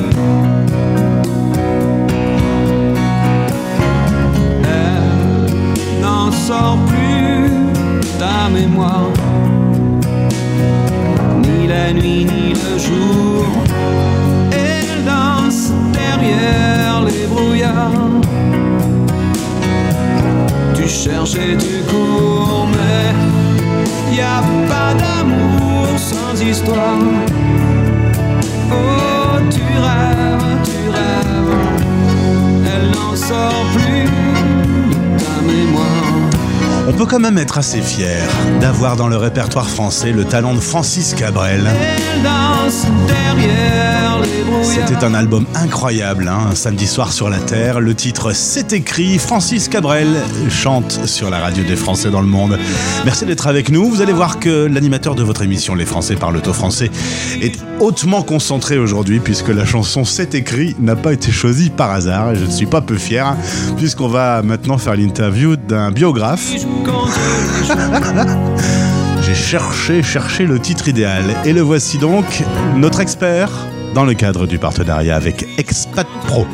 elle 4.63 6.01
n'en 6.01 6.31
sort 6.31 6.77
plus 6.87 7.51
ta 8.17 8.49
mémoire 8.49 9.11
ni 11.41 11.67
la 11.67 11.91
nuit 11.91 12.25
ni 12.25 12.53
le 12.53 12.77
jour. 12.79 13.72
Derrière 15.91 17.03
les 17.05 17.27
brouillards. 17.27 17.91
Tu 20.75 20.87
cherches 20.87 21.35
et 21.35 21.57
tu 21.57 21.83
cours, 21.89 22.67
mais 22.71 24.15
y 24.15 24.21
a 24.21 24.41
pas 24.67 24.93
d'amour 24.93 25.87
sans 25.97 26.41
histoire. 26.41 26.97
Oh, 28.71 29.39
tu 29.49 29.61
rêves, 29.87 30.57
tu 30.63 30.89
rêves. 30.89 31.57
Elle 32.73 32.91
n'en 32.91 33.15
sort 33.15 33.65
plus. 33.73 34.32
On 36.93 36.95
peut 36.95 37.05
quand 37.07 37.19
même 37.19 37.39
être 37.39 37.57
assez 37.57 37.81
fier 37.81 38.21
d'avoir 38.61 38.95
dans 38.95 39.07
le 39.07 39.17
répertoire 39.17 39.67
français 39.67 40.11
le 40.11 40.25
talent 40.25 40.53
de 40.53 40.59
Francis 40.59 41.15
Cabrel. 41.15 41.67
C'était 44.61 45.03
un 45.03 45.13
album 45.13 45.45
incroyable, 45.55 46.27
hein, 46.27 46.49
un 46.51 46.55
samedi 46.55 46.87
soir 46.87 47.11
sur 47.11 47.29
la 47.29 47.39
Terre. 47.39 47.79
Le 47.79 47.93
titre 47.95 48.33
C'est 48.33 48.73
écrit. 48.73 49.17
Francis 49.17 49.67
Cabrel 49.67 50.07
chante 50.49 51.05
sur 51.05 51.29
la 51.29 51.39
radio 51.39 51.63
des 51.63 51.75
Français 51.75 52.09
dans 52.09 52.21
le 52.21 52.27
monde. 52.27 52.57
Merci 53.05 53.25
d'être 53.25 53.47
avec 53.47 53.69
nous. 53.69 53.89
Vous 53.89 54.01
allez 54.01 54.13
voir 54.13 54.39
que 54.39 54.65
l'animateur 54.65 55.15
de 55.15 55.23
votre 55.23 55.41
émission 55.41 55.75
Les 55.75 55.85
Français 55.85 56.15
parlent 56.15 56.37
au 56.37 56.53
français 56.53 56.91
est 57.41 57.59
hautement 57.79 58.21
concentré 58.21 58.77
aujourd'hui 58.77 59.19
puisque 59.19 59.49
la 59.49 59.65
chanson 59.65 60.05
C'est 60.05 60.35
écrit 60.35 60.75
n'a 60.79 60.95
pas 60.95 61.13
été 61.13 61.31
choisie 61.31 61.69
par 61.69 61.91
hasard 61.91 62.31
et 62.31 62.35
je 62.35 62.45
ne 62.45 62.51
suis 62.51 62.65
pas 62.65 62.81
peu 62.81 62.95
fier 62.95 63.27
hein, 63.27 63.37
puisqu'on 63.77 64.07
va 64.07 64.41
maintenant 64.43 64.77
faire 64.77 64.95
l'interview 64.95 65.55
d'un 65.55 65.91
biographe. 65.91 66.53
J'ai 69.21 69.35
cherché, 69.35 70.03
cherché 70.03 70.45
le 70.45 70.59
titre 70.59 70.87
idéal 70.87 71.23
et 71.45 71.53
le 71.53 71.61
voici 71.61 71.97
donc, 71.97 72.43
notre 72.75 72.99
expert 72.99 73.49
dans 73.93 74.05
le 74.05 74.13
cadre 74.13 74.47
du 74.47 74.57
partenariat 74.57 75.15
avec 75.15 75.45
Expat 75.57 76.07
Pro. 76.25 76.45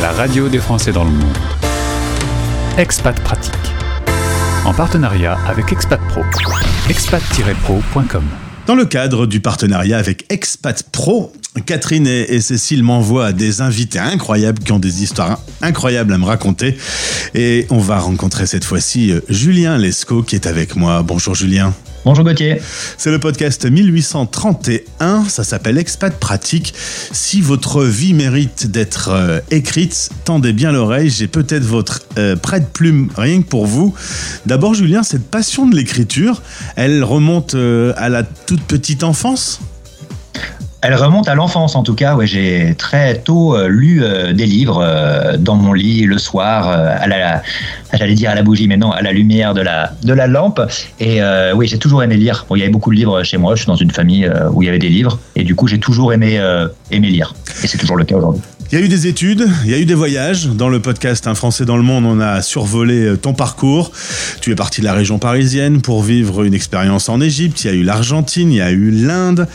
La 0.00 0.12
radio 0.12 0.48
des 0.48 0.58
Français 0.58 0.92
dans 0.92 1.04
le 1.04 1.10
monde. 1.10 1.36
Expat 2.78 3.18
Pratique. 3.20 3.54
En 4.64 4.72
partenariat 4.72 5.38
avec 5.46 5.72
Expat 5.72 6.00
Pro. 6.08 6.22
expat-pro.com. 6.88 8.41
Dans 8.66 8.76
le 8.76 8.84
cadre 8.84 9.26
du 9.26 9.40
partenariat 9.40 9.98
avec 9.98 10.24
Expat 10.28 10.84
Pro, 10.84 11.32
Catherine 11.66 12.06
et, 12.06 12.40
Cécile 12.40 12.84
m'envoient 12.84 13.32
des 13.32 13.60
invités 13.60 13.98
incroyables 13.98 14.62
qui 14.62 14.70
ont 14.70 14.78
des 14.78 15.02
histoires 15.02 15.40
incroyables 15.62 16.12
à 16.12 16.18
me 16.18 16.24
raconter. 16.24 16.76
Et 17.34 17.66
on 17.70 17.78
va 17.78 17.98
rencontrer 17.98 18.46
cette 18.46 18.64
fois-ci 18.64 19.10
euh, 19.10 19.20
Julien 19.28 19.78
Lescaut 19.78 20.22
qui 20.22 20.36
est 20.36 20.46
avec 20.46 20.76
moi. 20.76 21.02
Bonjour 21.02 21.34
Julien. 21.34 21.74
Bonjour 22.04 22.24
Gauthier. 22.24 22.60
C'est 22.98 23.12
le 23.12 23.20
podcast 23.20 23.64
1831, 23.64 25.24
ça 25.28 25.44
s'appelle 25.44 25.78
Expat 25.78 26.12
Pratique. 26.12 26.74
Si 26.76 27.40
votre 27.40 27.84
vie 27.84 28.12
mérite 28.12 28.72
d'être 28.72 29.10
euh, 29.10 29.38
écrite, 29.52 30.10
tendez 30.24 30.52
bien 30.52 30.72
l'oreille, 30.72 31.10
j'ai 31.10 31.28
peut-être 31.28 31.62
votre 31.62 32.00
euh, 32.18 32.34
prête-plume 32.34 33.08
rien 33.16 33.40
que 33.42 33.46
pour 33.46 33.66
vous. 33.66 33.94
D'abord 34.46 34.74
Julien, 34.74 35.04
cette 35.04 35.30
passion 35.30 35.64
de 35.68 35.76
l'écriture, 35.76 36.42
elle 36.74 37.04
remonte 37.04 37.54
euh, 37.54 37.92
à 37.96 38.08
la 38.08 38.24
toute 38.24 38.62
petite 38.62 39.04
enfance? 39.04 39.60
Elle 40.84 40.96
remonte 40.96 41.28
à 41.28 41.36
l'enfance 41.36 41.76
en 41.76 41.84
tout 41.84 41.94
cas. 41.94 42.16
Ouais, 42.16 42.26
j'ai 42.26 42.74
très 42.76 43.18
tôt 43.18 43.56
euh, 43.56 43.68
lu 43.68 44.02
euh, 44.02 44.32
des 44.32 44.46
livres 44.46 44.80
euh, 44.82 45.36
dans 45.36 45.54
mon 45.54 45.72
lit 45.72 46.06
le 46.06 46.18
soir, 46.18 46.68
à 46.68 47.06
la, 47.06 47.40
j'allais 47.92 48.14
dire 48.14 48.30
à 48.30 48.34
la 48.34 48.42
bougie, 48.42 48.66
mais 48.66 48.76
non, 48.76 48.90
à 48.90 49.00
la 49.00 49.12
lumière 49.12 49.54
de 49.54 49.60
la 49.60 49.92
de 50.02 50.12
la 50.12 50.26
lampe. 50.26 50.60
Et 50.98 51.20
oui, 51.54 51.68
j'ai 51.68 51.78
toujours 51.78 52.02
aimé 52.02 52.16
lire. 52.16 52.46
Bon, 52.48 52.56
il 52.56 52.58
y 52.58 52.62
avait 52.62 52.72
beaucoup 52.72 52.90
de 52.90 52.96
livres 52.96 53.22
chez 53.22 53.38
moi. 53.38 53.54
Je 53.54 53.62
suis 53.62 53.68
dans 53.68 53.76
une 53.76 53.92
famille 53.92 54.28
où 54.52 54.62
il 54.62 54.66
y 54.66 54.68
avait 54.68 54.80
des 54.80 54.88
livres, 54.88 55.18
et 55.36 55.44
du 55.44 55.54
coup, 55.54 55.68
j'ai 55.68 55.78
toujours 55.78 56.12
aimé 56.12 56.40
aimé 56.90 57.08
lire. 57.08 57.34
Et 57.62 57.66
c'est 57.68 57.78
toujours 57.78 57.96
le 57.96 58.04
cas 58.04 58.16
aujourd'hui. 58.16 58.42
Il 58.72 58.78
y 58.78 58.80
a 58.80 58.84
eu 58.86 58.88
des 58.88 59.06
études, 59.06 59.50
il 59.66 59.70
y 59.70 59.74
a 59.74 59.78
eu 59.78 59.84
des 59.84 59.92
voyages. 59.92 60.46
Dans 60.46 60.70
le 60.70 60.80
podcast 60.80 61.26
Un 61.26 61.34
Français 61.34 61.66
dans 61.66 61.76
le 61.76 61.82
monde, 61.82 62.06
on 62.06 62.20
a 62.20 62.40
survolé 62.40 63.04
euh, 63.04 63.16
ton 63.18 63.34
parcours. 63.34 63.92
Tu 64.40 64.50
es 64.50 64.54
parti 64.54 64.80
de 64.80 64.86
la 64.86 64.94
région 64.94 65.18
parisienne 65.18 65.82
pour 65.82 66.02
vivre 66.02 66.42
une 66.42 66.54
expérience 66.54 67.10
en 67.10 67.20
Égypte. 67.20 67.64
Il 67.64 67.66
y 67.66 67.70
a 67.70 67.74
eu 67.74 67.82
l'Argentine, 67.82 68.50
il 68.50 68.56
y 68.56 68.60
a 68.62 68.70
eu 68.70 68.90
l'Inde. 68.90 69.46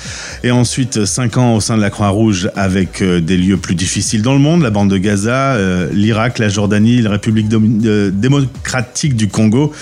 Et 0.44 0.52
ensuite, 0.52 1.06
cinq 1.06 1.38
ans 1.38 1.56
au 1.56 1.62
sein 1.62 1.78
de 1.78 1.82
la 1.82 1.90
Croix-Rouge 1.90 2.52
avec 2.56 3.02
euh, 3.02 3.20
des 3.20 3.38
lieux 3.38 3.58
plus 3.58 3.74
difficiles 3.74 4.22
dans 4.22 4.34
le 4.34 4.40
monde, 4.40 4.62
la 4.62 4.70
bande 4.70 4.92
de 4.92 5.00
Gaza, 5.00 5.54
euh, 5.54 5.90
l'Irak, 5.94 6.38
la 6.38 6.50
Jordanie, 6.50 7.02
la 7.02 7.10
République 7.10 7.52
euh, 7.52 8.12
démocratique 8.14 9.16
du 9.16 9.30
Congo. 9.30 9.74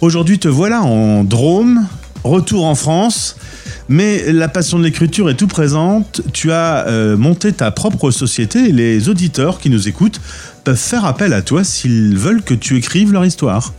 Aujourd'hui, 0.00 0.38
te 0.38 0.46
voilà 0.46 0.82
en 0.82 1.24
Drôme, 1.24 1.84
retour 2.22 2.64
en 2.64 2.76
France. 2.76 3.34
Mais 3.88 4.32
la 4.32 4.48
passion 4.48 4.78
de 4.78 4.84
l'écriture 4.84 5.30
est 5.30 5.34
tout 5.34 5.46
présente. 5.46 6.20
Tu 6.32 6.52
as 6.52 6.86
euh, 6.86 7.16
monté 7.16 7.52
ta 7.52 7.70
propre 7.70 8.10
société 8.10 8.68
et 8.68 8.72
les 8.72 9.08
auditeurs 9.08 9.58
qui 9.58 9.70
nous 9.70 9.88
écoutent 9.88 10.20
peuvent 10.64 10.76
faire 10.76 11.06
appel 11.06 11.32
à 11.32 11.40
toi 11.40 11.64
s'ils 11.64 12.16
veulent 12.16 12.42
que 12.42 12.54
tu 12.54 12.76
écrives 12.76 13.12
leur 13.12 13.24
histoire. 13.24 13.72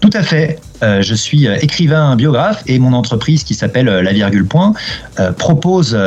Tout 0.00 0.10
à 0.12 0.22
fait. 0.22 0.60
Euh, 0.82 1.02
je 1.02 1.14
suis 1.14 1.48
euh, 1.48 1.58
écrivain 1.60 2.14
biographe 2.14 2.62
et 2.66 2.78
mon 2.78 2.92
entreprise 2.92 3.42
qui 3.42 3.54
s'appelle 3.54 3.86
La 3.86 4.12
Virgule 4.12 4.46
Point 4.46 4.74
propose 5.36 5.98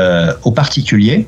aux 0.44 0.52
particuliers 0.52 1.28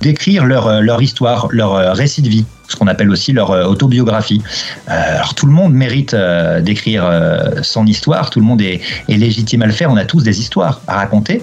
d'écrire 0.00 0.46
leur, 0.46 1.02
histoire, 1.02 1.48
leur 1.52 1.94
récit 1.94 2.22
de 2.22 2.28
vie, 2.28 2.44
ce 2.72 2.76
qu'on 2.76 2.88
appelle 2.88 3.10
aussi 3.10 3.32
leur 3.32 3.50
euh, 3.50 3.64
autobiographie. 3.64 4.42
Euh, 4.88 5.16
alors 5.16 5.34
tout 5.34 5.46
le 5.46 5.52
monde 5.52 5.72
mérite 5.72 6.14
euh, 6.14 6.60
d'écrire 6.60 7.08
son 7.62 7.86
histoire, 7.86 8.30
tout 8.30 8.40
le 8.40 8.46
monde 8.46 8.62
est, 8.62 8.80
légitime 9.08 9.62
à 9.62 9.66
le 9.66 9.72
faire, 9.72 9.90
on 9.90 9.96
a 9.96 10.04
tous 10.04 10.22
des 10.22 10.40
histoires 10.40 10.80
à 10.86 10.96
raconter. 10.96 11.42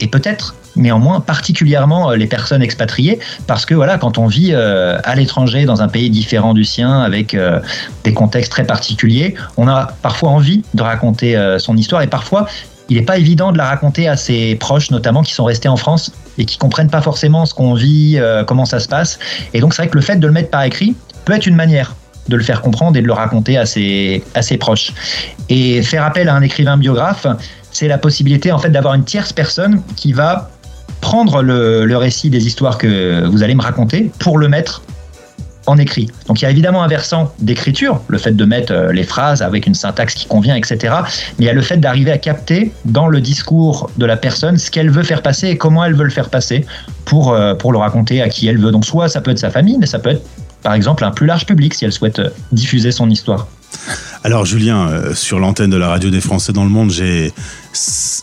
Et 0.00 0.06
peut-être 0.06 0.54
néanmoins 0.76 1.20
particulièrement 1.20 2.12
les 2.12 2.26
personnes 2.26 2.62
expatriées. 2.62 3.18
Parce 3.46 3.66
que 3.66 3.74
voilà 3.74 3.98
quand 3.98 4.16
on 4.18 4.26
vit 4.26 4.54
à 4.54 5.14
l'étranger 5.14 5.64
dans 5.64 5.82
un 5.82 5.88
pays 5.88 6.08
différent 6.08 6.54
du 6.54 6.64
sien 6.64 7.00
avec 7.00 7.36
des 8.04 8.12
contextes 8.14 8.52
très 8.52 8.64
particuliers 8.64 9.34
on 9.56 9.68
a 9.68 9.88
parfois 10.02 10.30
envie 10.30 10.62
de 10.74 10.82
raconter 10.82 11.56
son 11.58 11.76
histoire. 11.76 12.02
Et 12.02 12.06
parfois 12.06 12.46
il 12.92 12.98
n'est 12.98 13.04
pas 13.04 13.16
évident 13.16 13.52
de 13.52 13.58
la 13.58 13.66
raconter 13.66 14.06
à 14.06 14.16
ses 14.16 14.54
proches 14.56 14.90
notamment 14.90 15.22
qui 15.22 15.32
sont 15.32 15.44
restés 15.44 15.68
en 15.68 15.76
France 15.76 16.12
et 16.36 16.44
qui 16.44 16.58
comprennent 16.58 16.90
pas 16.90 17.00
forcément 17.00 17.46
ce 17.46 17.54
qu'on 17.54 17.72
vit 17.74 18.16
euh, 18.18 18.44
comment 18.44 18.66
ça 18.66 18.80
se 18.80 18.88
passe 18.88 19.18
et 19.54 19.60
donc 19.60 19.72
c'est 19.72 19.82
vrai 19.82 19.88
que 19.88 19.96
le 19.96 20.02
fait 20.02 20.16
de 20.16 20.26
le 20.26 20.32
mettre 20.32 20.50
par 20.50 20.62
écrit 20.62 20.94
peut 21.24 21.32
être 21.32 21.46
une 21.46 21.56
manière 21.56 21.94
de 22.28 22.36
le 22.36 22.42
faire 22.42 22.60
comprendre 22.60 22.96
et 22.96 23.02
de 23.02 23.06
le 23.06 23.12
raconter 23.12 23.56
à 23.58 23.66
ses, 23.66 24.22
à 24.34 24.42
ses 24.42 24.56
proches. 24.56 24.92
Et 25.48 25.82
faire 25.82 26.04
appel 26.04 26.28
à 26.28 26.34
un 26.34 26.42
écrivain 26.42 26.76
biographe, 26.76 27.26
c'est 27.72 27.88
la 27.88 27.98
possibilité 27.98 28.52
en 28.52 28.58
fait 28.58 28.70
d'avoir 28.70 28.94
une 28.94 29.04
tierce 29.04 29.32
personne 29.32 29.82
qui 29.96 30.12
va 30.12 30.50
prendre 31.00 31.42
le, 31.42 31.84
le 31.84 31.96
récit 31.96 32.30
des 32.30 32.46
histoires 32.46 32.78
que 32.78 33.26
vous 33.26 33.42
allez 33.42 33.56
me 33.56 33.62
raconter 33.62 34.12
pour 34.20 34.38
le 34.38 34.48
mettre 34.48 34.82
en 35.66 35.78
écrit. 35.78 36.08
Donc 36.26 36.40
il 36.40 36.44
y 36.44 36.46
a 36.46 36.50
évidemment 36.50 36.82
un 36.82 36.88
versant 36.88 37.32
d'écriture, 37.38 38.00
le 38.08 38.18
fait 38.18 38.32
de 38.32 38.44
mettre 38.44 38.72
euh, 38.72 38.92
les 38.92 39.04
phrases 39.04 39.42
avec 39.42 39.66
une 39.66 39.74
syntaxe 39.74 40.14
qui 40.14 40.26
convient, 40.26 40.56
etc. 40.56 40.94
Mais 41.38 41.44
il 41.44 41.46
y 41.46 41.48
a 41.48 41.52
le 41.52 41.62
fait 41.62 41.76
d'arriver 41.76 42.10
à 42.10 42.18
capter 42.18 42.72
dans 42.84 43.08
le 43.08 43.20
discours 43.20 43.90
de 43.96 44.06
la 44.06 44.16
personne 44.16 44.58
ce 44.58 44.70
qu'elle 44.70 44.90
veut 44.90 45.02
faire 45.02 45.22
passer 45.22 45.48
et 45.48 45.56
comment 45.56 45.84
elle 45.84 45.94
veut 45.94 46.04
le 46.04 46.10
faire 46.10 46.30
passer 46.30 46.66
pour, 47.04 47.32
euh, 47.32 47.54
pour 47.54 47.72
le 47.72 47.78
raconter 47.78 48.22
à 48.22 48.28
qui 48.28 48.48
elle 48.48 48.58
veut. 48.58 48.70
Donc 48.70 48.84
soit 48.84 49.08
ça 49.08 49.20
peut 49.20 49.30
être 49.30 49.38
sa 49.38 49.50
famille, 49.50 49.78
mais 49.78 49.86
ça 49.86 49.98
peut 49.98 50.10
être 50.10 50.26
par 50.62 50.74
exemple 50.74 51.04
un 51.04 51.10
plus 51.10 51.26
large 51.26 51.46
public 51.46 51.74
si 51.74 51.84
elle 51.84 51.92
souhaite 51.92 52.18
euh, 52.18 52.30
diffuser 52.50 52.92
son 52.92 53.08
histoire. 53.10 53.48
Alors 54.24 54.44
Julien, 54.44 55.14
sur 55.14 55.40
l'antenne 55.40 55.70
de 55.70 55.76
la 55.76 55.88
radio 55.88 56.10
des 56.10 56.20
Français 56.20 56.52
dans 56.52 56.62
le 56.62 56.70
monde, 56.70 56.90
j'ai 56.90 57.32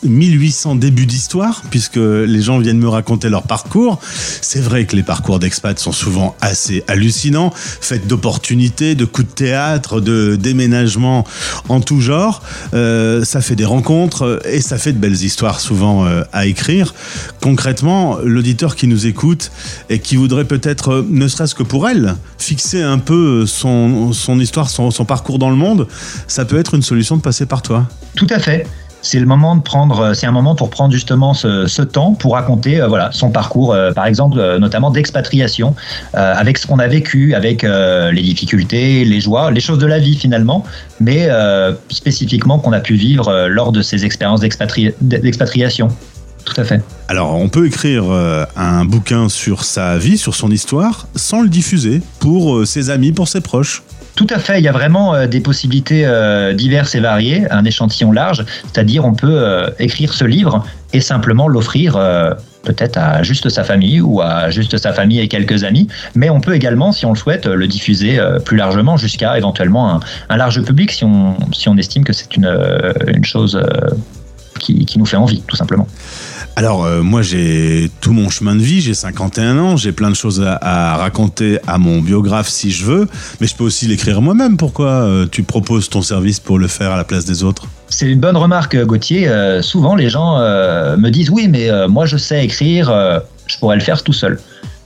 1800 0.04 0.76
débuts 0.76 1.06
d'histoire, 1.06 1.62
puisque 1.70 1.96
les 1.96 2.42
gens 2.42 2.58
viennent 2.58 2.78
me 2.78 2.88
raconter 2.88 3.28
leur 3.28 3.42
parcours. 3.42 3.98
C'est 4.40 4.60
vrai 4.60 4.86
que 4.86 4.96
les 4.96 5.02
parcours 5.02 5.38
d'expats 5.38 5.78
sont 5.78 5.92
souvent 5.92 6.36
assez 6.40 6.84
hallucinants, 6.88 7.52
faits 7.54 8.06
d'opportunités, 8.06 8.94
de 8.94 9.04
coups 9.04 9.28
de 9.28 9.32
théâtre, 9.32 10.00
de 10.00 10.36
déménagements 10.36 11.24
en 11.68 11.80
tout 11.80 12.00
genre. 12.00 12.42
Euh, 12.74 13.24
ça 13.24 13.40
fait 13.40 13.56
des 13.56 13.64
rencontres 13.64 14.40
et 14.44 14.60
ça 14.60 14.78
fait 14.78 14.92
de 14.92 14.98
belles 14.98 15.22
histoires 15.22 15.60
souvent 15.60 16.06
euh, 16.06 16.22
à 16.32 16.46
écrire. 16.46 16.94
Concrètement, 17.40 18.18
l'auditeur 18.22 18.76
qui 18.76 18.86
nous 18.86 19.06
écoute 19.06 19.50
et 19.88 19.98
qui 19.98 20.16
voudrait 20.16 20.44
peut-être, 20.44 20.92
euh, 20.92 21.06
ne 21.08 21.28
serait-ce 21.28 21.54
que 21.54 21.62
pour 21.62 21.88
elle, 21.88 22.16
fixer 22.38 22.82
un 22.82 22.98
peu 22.98 23.46
son, 23.46 24.12
histoire, 24.40 24.70
son 24.70 25.04
parcours 25.04 25.38
dans 25.38 25.50
le 25.50 25.56
monde, 25.56 25.86
ça 26.26 26.44
peut 26.44 26.58
être 26.58 26.74
une 26.74 26.82
solution 26.82 27.16
de 27.16 27.22
passer 27.22 27.46
par 27.46 27.62
toi. 27.62 27.86
Tout 28.16 28.26
à 28.30 28.38
fait. 28.38 28.66
C'est 29.02 29.18
le 29.18 29.26
moment 29.26 29.56
de 29.56 29.62
prendre, 29.62 30.14
c'est 30.14 30.26
un 30.26 30.32
moment 30.32 30.54
pour 30.54 30.70
prendre 30.70 30.92
justement 30.92 31.34
ce, 31.34 31.82
temps 31.82 32.12
pour 32.12 32.34
raconter, 32.34 32.80
euh, 32.80 32.88
voilà, 32.88 33.10
son 33.12 33.30
parcours, 33.30 33.72
euh, 33.72 33.92
par 33.92 34.06
exemple, 34.06 34.38
euh, 34.38 34.58
notamment 34.58 34.90
d'expatriation, 34.90 35.74
euh, 36.14 36.34
avec 36.36 36.58
ce 36.58 36.66
qu'on 36.66 36.78
a 36.78 36.86
vécu, 36.86 37.34
avec 37.34 37.64
euh, 37.64 38.12
les 38.12 38.22
difficultés, 38.22 39.04
les 39.04 39.20
joies, 39.20 39.50
les 39.50 39.60
choses 39.60 39.78
de 39.78 39.86
la 39.86 39.98
vie 39.98 40.16
finalement, 40.16 40.64
mais 41.00 41.26
euh, 41.28 41.72
spécifiquement 41.88 42.58
qu'on 42.58 42.72
a 42.72 42.80
pu 42.80 42.94
vivre 42.94 43.28
euh, 43.28 43.48
lors 43.48 43.72
de 43.72 43.82
ces 43.82 44.04
expériences 44.04 44.40
d'expatri- 44.40 44.94
d'expatriation. 45.00 45.88
Tout 46.44 46.58
à 46.58 46.64
fait. 46.64 46.82
Alors, 47.08 47.34
on 47.34 47.48
peut 47.48 47.66
écrire 47.66 48.04
euh, 48.10 48.44
un 48.56 48.84
bouquin 48.84 49.28
sur 49.28 49.64
sa 49.64 49.98
vie, 49.98 50.16
sur 50.16 50.34
son 50.34 50.50
histoire, 50.50 51.06
sans 51.14 51.42
le 51.42 51.48
diffuser 51.48 52.00
pour 52.18 52.56
euh, 52.56 52.64
ses 52.64 52.88
amis, 52.88 53.12
pour 53.12 53.28
ses 53.28 53.40
proches. 53.40 53.82
Tout 54.20 54.26
à 54.28 54.38
fait, 54.38 54.58
il 54.58 54.64
y 54.64 54.68
a 54.68 54.72
vraiment 54.72 55.14
euh, 55.14 55.26
des 55.26 55.40
possibilités 55.40 56.02
euh, 56.04 56.52
diverses 56.52 56.94
et 56.94 57.00
variées, 57.00 57.50
un 57.50 57.64
échantillon 57.64 58.12
large, 58.12 58.44
c'est-à-dire 58.64 59.06
on 59.06 59.14
peut 59.14 59.32
euh, 59.32 59.70
écrire 59.78 60.12
ce 60.12 60.26
livre 60.26 60.62
et 60.92 61.00
simplement 61.00 61.48
l'offrir 61.48 61.98
peut-être 62.64 62.98
à 62.98 63.22
juste 63.22 63.48
sa 63.48 63.64
famille 63.64 64.02
ou 64.02 64.20
à 64.20 64.50
juste 64.50 64.76
sa 64.76 64.92
famille 64.92 65.20
et 65.20 65.28
quelques 65.28 65.64
amis, 65.64 65.88
mais 66.14 66.28
on 66.28 66.42
peut 66.42 66.54
également, 66.54 66.92
si 66.92 67.06
on 67.06 67.12
le 67.12 67.16
souhaite, 67.16 67.46
le 67.46 67.66
diffuser 67.66 68.18
plus 68.44 68.58
largement 68.58 68.98
jusqu'à 68.98 69.38
éventuellement 69.38 70.00
un, 70.28 70.36
large 70.36 70.60
public 70.64 70.90
si 70.90 71.04
on, 71.04 71.78
estime 71.78 72.04
que 72.04 72.12
c'est 72.12 72.36
une, 72.36 73.24
chose 73.24 73.62
qui 74.58 74.98
nous 74.98 75.06
fait 75.06 75.16
envie, 75.16 75.42
tout 75.46 75.56
simplement. 75.56 75.86
Alors, 76.56 76.84
euh, 76.84 77.02
moi, 77.02 77.22
j'ai 77.22 77.90
tout 78.00 78.12
mon 78.12 78.28
chemin 78.28 78.54
de 78.54 78.60
vie, 78.60 78.80
j'ai 78.80 78.94
51 78.94 79.58
ans, 79.58 79.76
j'ai 79.76 79.92
plein 79.92 80.10
de 80.10 80.14
choses 80.14 80.44
à, 80.44 80.96
raconter 80.96 81.58
à 81.66 81.78
mon 81.78 82.00
biographe 82.00 82.48
si 82.48 82.70
je 82.70 82.84
veux, 82.84 83.08
mais 83.40 83.46
je 83.46 83.54
peux 83.54 83.64
aussi 83.64 83.86
l'écrire 83.86 84.20
moi-même. 84.20 84.56
Pourquoi 84.56 84.88
euh, 84.88 85.26
tu 85.30 85.42
proposes 85.42 85.88
ton 85.88 86.02
service 86.02 86.40
pour 86.40 86.58
le 86.58 86.68
faire 86.68 86.90
à 86.92 86.96
la 86.96 87.04
place 87.04 87.24
des 87.24 87.44
autres? 87.44 87.66
C'est 87.88 88.06
une 88.06 88.20
bonne 88.20 88.36
remarque, 88.36 88.76
Gauthier. 88.84 89.28
Euh, 89.28 89.62
souvent, 89.62 89.94
les 89.94 90.10
gens 90.10 90.38
me 90.38 91.08
disent 91.10 91.30
oui, 91.30 91.48
mais 91.48 91.70
moi, 91.88 92.06
je 92.06 92.16
sais 92.16 92.44
écrire, 92.44 92.92
je 93.46 93.58
pourrais 93.58 93.76
le 93.76 93.82
faire 93.82 94.02
tout 94.02 94.12
seul. 94.12 94.38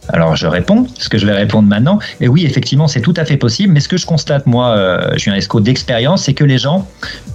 Alors, 0.09 0.37
je 0.37 0.47
réponds, 0.47 0.87
ce 0.99 1.09
que 1.09 1.19
je 1.19 1.27
vais 1.27 1.33
répondre 1.33 1.69
maintenant. 1.69 1.99
Et 2.21 2.29
oui, 2.29 2.45
effectivement, 2.45 2.89
c'est 2.89 3.01
tout 3.01 3.15
à 3.17 3.25
fait 3.25 3.37
possible. 3.37 3.73
Mais 3.73 3.81
ce 3.81 3.89
que 3.89 3.97
je 3.97 4.07
constate, 4.07 4.47
moi, 4.47 4.77
euh, 4.77 5.17
Julien 5.17 5.37
Esco, 5.37 5.61
d'expérience, 5.61 6.25
c'est 6.25 6.35
que 6.35 6.45
les 6.45 6.59
gens 6.59 6.87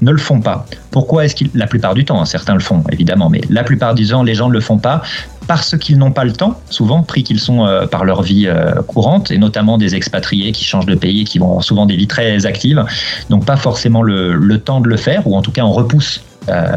ne 0.01 0.11
le 0.11 0.17
font 0.17 0.41
pas. 0.41 0.65
Pourquoi 0.91 1.25
est-ce 1.25 1.35
qu'ils. 1.35 1.49
La 1.55 1.67
plupart 1.67 1.95
du 1.95 2.05
temps, 2.05 2.21
hein, 2.21 2.25
certains 2.25 2.53
le 2.53 2.59
font, 2.59 2.83
évidemment, 2.91 3.29
mais 3.29 3.41
la 3.49 3.63
plupart 3.63 3.95
du 3.95 4.07
temps, 4.07 4.23
les 4.23 4.35
gens 4.35 4.49
ne 4.49 4.53
le 4.53 4.61
font 4.61 4.77
pas 4.77 5.01
parce 5.47 5.75
qu'ils 5.79 5.97
n'ont 5.97 6.11
pas 6.11 6.25
le 6.25 6.31
temps, 6.31 6.61
souvent 6.69 7.01
pris 7.01 7.23
qu'ils 7.23 7.39
sont 7.39 7.65
euh, 7.65 7.87
par 7.87 8.05
leur 8.05 8.21
vie 8.21 8.45
euh, 8.45 8.83
courante, 8.83 9.31
et 9.31 9.39
notamment 9.39 9.79
des 9.79 9.95
expatriés 9.95 10.51
qui 10.51 10.63
changent 10.63 10.85
de 10.85 10.93
pays, 10.93 11.23
qui 11.23 11.39
vont 11.39 11.47
avoir 11.47 11.63
souvent 11.63 11.87
des 11.87 11.95
vies 11.95 12.05
très 12.05 12.45
actives, 12.45 12.85
donc 13.31 13.45
pas 13.45 13.57
forcément 13.57 14.03
le, 14.03 14.35
le 14.35 14.59
temps 14.59 14.79
de 14.79 14.87
le 14.87 14.95
faire, 14.95 15.25
ou 15.25 15.35
en 15.35 15.41
tout 15.41 15.51
cas 15.51 15.63
on 15.63 15.71
repousse 15.71 16.21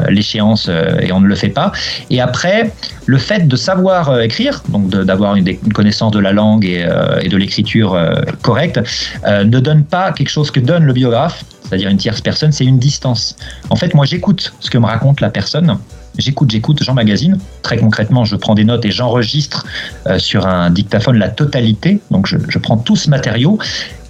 l'échéance 0.09 0.67
euh, 0.69 0.99
et 1.01 1.13
on 1.13 1.21
ne 1.21 1.27
le 1.27 1.35
fait 1.35 1.49
pas. 1.49 1.73
Et 2.11 2.21
après, 2.21 2.73
le 3.07 3.19
fait 3.19 3.49
de 3.49 3.57
savoir 3.57 4.11
euh, 4.11 4.21
écrire, 4.21 4.63
donc 4.69 4.89
d'avoir 4.91 5.37
une, 5.37 5.57
connaissance 5.75 6.13
de 6.13 6.19
la 6.19 6.33
langue 6.33 6.65
et, 6.65 6.85
euh, 6.85 7.23
de 7.23 7.37
l'écriture 7.37 7.95
euh, 7.95 8.15
correcte, 8.43 8.81
euh, 9.27 9.45
ne 9.45 9.61
donne 9.61 9.85
pas 9.85 10.13
quelque 10.13 10.31
chose 10.31 10.51
que 10.51 10.61
donne 10.61 10.85
le 10.85 10.93
biographe, 10.93 11.45
c'est-à-dire 11.65 11.89
une 11.89 11.97
tierce 11.97 12.21
personne, 12.21 12.53
c'est 12.53 12.65
une 12.65 12.79
distance. 12.79 13.37
En 13.71 13.77
fait, 13.77 13.95
moi 13.95 14.05
j'écoute 14.05 14.53
ce 14.61 14.71
que 14.71 14.79
me 14.79 14.87
raconte 14.87 15.21
la 15.21 15.31
personne. 15.31 15.79
J'écoute, 16.19 16.51
j'écoute, 16.51 16.83
j'emmagasine. 16.83 17.39
Très 17.63 17.79
concrètement, 17.79 18.25
je 18.25 18.37
prends 18.37 18.55
des 18.55 18.65
notes 18.65 18.85
et 18.85 18.91
j'enregistre 18.91 19.65
euh, 20.07 20.19
sur 20.19 20.47
un 20.47 20.69
dictaphone 20.69 21.17
la 21.17 21.31
totalité. 21.31 22.01
Donc, 22.11 22.27
je, 22.27 22.37
je 22.49 22.59
prends 22.59 22.77
tout 22.77 22.97
ce 22.97 23.09
matériau 23.09 23.59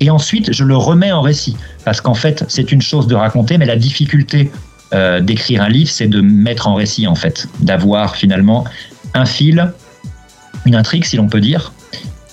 et 0.00 0.10
ensuite 0.10 0.52
je 0.52 0.64
le 0.64 0.76
remets 0.76 1.12
en 1.12 1.22
récit. 1.22 1.56
Parce 1.84 2.00
qu'en 2.00 2.14
fait, 2.14 2.44
c'est 2.48 2.72
une 2.72 2.82
chose 2.82 3.06
de 3.06 3.14
raconter, 3.14 3.56
mais 3.56 3.66
la 3.66 3.76
difficulté 3.76 4.50
euh, 4.94 5.20
d'écrire 5.20 5.62
un 5.62 5.68
livre, 5.68 5.90
c'est 5.90 6.06
de 6.06 6.20
mettre 6.20 6.68
en 6.68 6.74
récit, 6.74 7.06
en 7.06 7.14
fait, 7.14 7.46
d'avoir 7.60 8.16
finalement 8.16 8.64
un 9.14 9.26
fil, 9.26 9.72
une 10.66 10.74
intrigue, 10.74 11.04
si 11.04 11.16
l'on 11.16 11.28
peut 11.28 11.40
dire, 11.40 11.72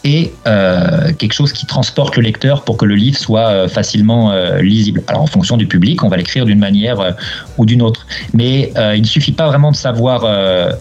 et 0.06 0.32
euh, 0.48 1.12
quelque 1.14 1.34
chose 1.34 1.52
qui 1.52 1.66
transporte 1.66 2.16
le 2.16 2.24
lecteur 2.24 2.64
pour 2.64 2.78
que 2.78 2.86
le 2.86 2.96
livre 2.96 3.18
soit 3.18 3.48
euh, 3.48 3.68
facilement 3.68 4.32
lisible. 4.62 5.04
Alors 5.08 5.24
en 5.24 5.28
fonction 5.28 5.58
du 5.58 5.68
public, 5.68 6.04
on 6.04 6.08
va 6.10 6.16
l'écrire 6.16 6.46
d'une 6.46 6.60
manière 6.60 7.16
ou 7.58 7.66
d'une 7.66 7.82
autre. 7.82 8.08
Mais 8.34 8.72
il 8.96 9.02
ne 9.02 9.08
suffit 9.08 9.34
pas 9.34 9.48
vraiment 9.48 9.72
de 9.72 9.76
savoir 9.76 10.26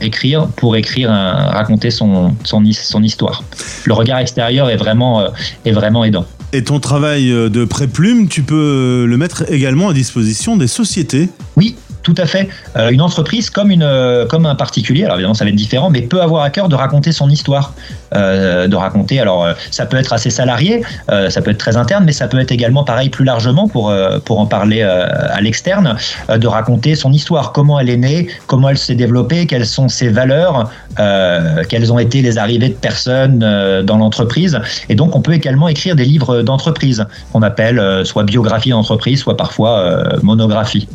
écrire 0.01 0.47
pour 0.57 0.77
écrire, 0.77 1.11
raconter 1.11 1.91
son, 1.91 2.35
son, 2.45 2.63
his- 2.65 2.75
son 2.75 3.03
histoire. 3.03 3.43
Le 3.87 3.95
regard 3.95 4.21
extérieur 4.21 4.71
est 4.71 4.77
vraiment, 4.77 5.25
est 5.65 5.73
vraiment 5.73 6.05
aidant. 6.05 6.27
Et 6.55 6.65
ton 6.65 6.81
travail 6.81 7.31
euh, 7.31 7.51
de 7.51 7.67
pré-plume, 7.67 8.27
tu 8.29 8.43
peux 8.43 9.05
le 9.07 9.17
mettre 9.19 9.45
également 9.53 9.91
à 9.91 9.93
disposition 9.93 10.57
des 10.57 10.67
sociétés. 10.67 11.29
Oui, 11.57 11.77
tout 12.03 12.15
à 12.17 12.25
fait. 12.25 12.49
Euh, 12.77 12.89
une 12.89 13.03
entreprise 13.03 13.51
comme, 13.51 13.71
une, 13.71 13.83
euh, 13.83 14.25
comme 14.25 14.47
un 14.47 14.55
particulier, 14.55 15.05
alors 15.05 15.17
évidemment 15.17 15.35
ça 15.35 15.45
va 15.45 15.51
être 15.51 15.57
différent, 15.57 15.91
mais 15.91 16.01
peut 16.01 16.23
avoir 16.23 16.43
à 16.43 16.49
cœur 16.49 16.71
de 16.71 16.75
raconter 16.75 17.13
son 17.13 17.29
histoire. 17.29 17.75
Euh, 18.15 18.69
de 18.69 18.77
raconter, 18.77 19.21
alors 19.21 19.45
euh, 19.45 19.53
ça 19.71 19.85
peut 19.85 19.99
être 19.99 20.15
à 20.15 20.19
ses 20.19 20.31
salariés, 20.31 20.83
euh, 21.11 21.29
ça 21.29 21.43
peut 21.43 21.51
être 21.51 21.59
très 21.59 21.77
interne, 21.77 22.05
mais 22.07 22.13
ça 22.13 22.27
peut 22.27 22.39
être 22.39 22.53
également 22.53 22.83
pareil 22.83 23.11
plus 23.11 23.27
largement 23.27 23.69
pour, 23.69 23.91
euh, 23.91 24.19
pour 24.19 24.41
en 24.41 24.47
parler 24.47 24.81
euh, 24.81 25.07
à 25.31 25.43
l'externe, 25.43 25.97
euh, 26.31 26.39
de 26.39 26.47
raconter 26.47 26.95
son 26.95 27.13
histoire, 27.13 27.53
comment 27.53 27.79
elle 27.79 27.91
est 27.91 27.99
née, 27.99 28.29
comment 28.47 28.71
elle 28.71 28.79
s'est 28.79 28.95
développée, 28.95 29.47
quelles 29.47 29.67
sont 29.67 29.89
ses 29.91 30.09
valeurs, 30.09 30.71
euh, 30.99 31.63
quelles 31.69 31.93
ont 31.93 31.99
été 31.99 32.23
les 32.23 32.39
arrivées 32.39 32.71
de 32.71 32.75
personnes 32.75 33.43
euh, 33.43 33.83
dans 33.83 33.99
l'entreprise. 33.99 34.59
Et 34.89 34.95
donc 34.95 35.15
on 35.15 35.21
peut 35.21 35.33
également 35.33 35.69
écrire 35.69 35.97
des 35.97 36.05
livres 36.05 36.43
d'entreprise 36.43 37.07
qu'on 37.33 37.43
appelle 37.43 37.79
euh, 37.79 38.05
soit 38.05 38.25
biographie 38.25 38.71
d'entreprise, 38.71 39.21
soit 39.21 39.37
parfois 39.37 40.19
monographie. 40.23 40.89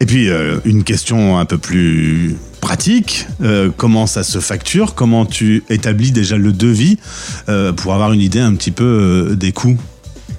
Et 0.00 0.06
puis, 0.06 0.28
une 0.64 0.84
question 0.84 1.38
un 1.38 1.44
peu 1.44 1.58
plus 1.58 2.36
pratique, 2.60 3.26
comment 3.76 4.06
ça 4.06 4.22
se 4.22 4.38
facture? 4.38 4.94
Comment 4.94 5.24
tu 5.24 5.64
établis 5.70 6.12
déjà 6.12 6.36
le 6.36 6.52
devis 6.52 6.98
pour 7.76 7.94
avoir 7.94 8.12
une 8.12 8.20
idée 8.20 8.40
un 8.40 8.54
petit 8.54 8.70
peu 8.70 9.34
des 9.38 9.52
coûts? 9.52 9.78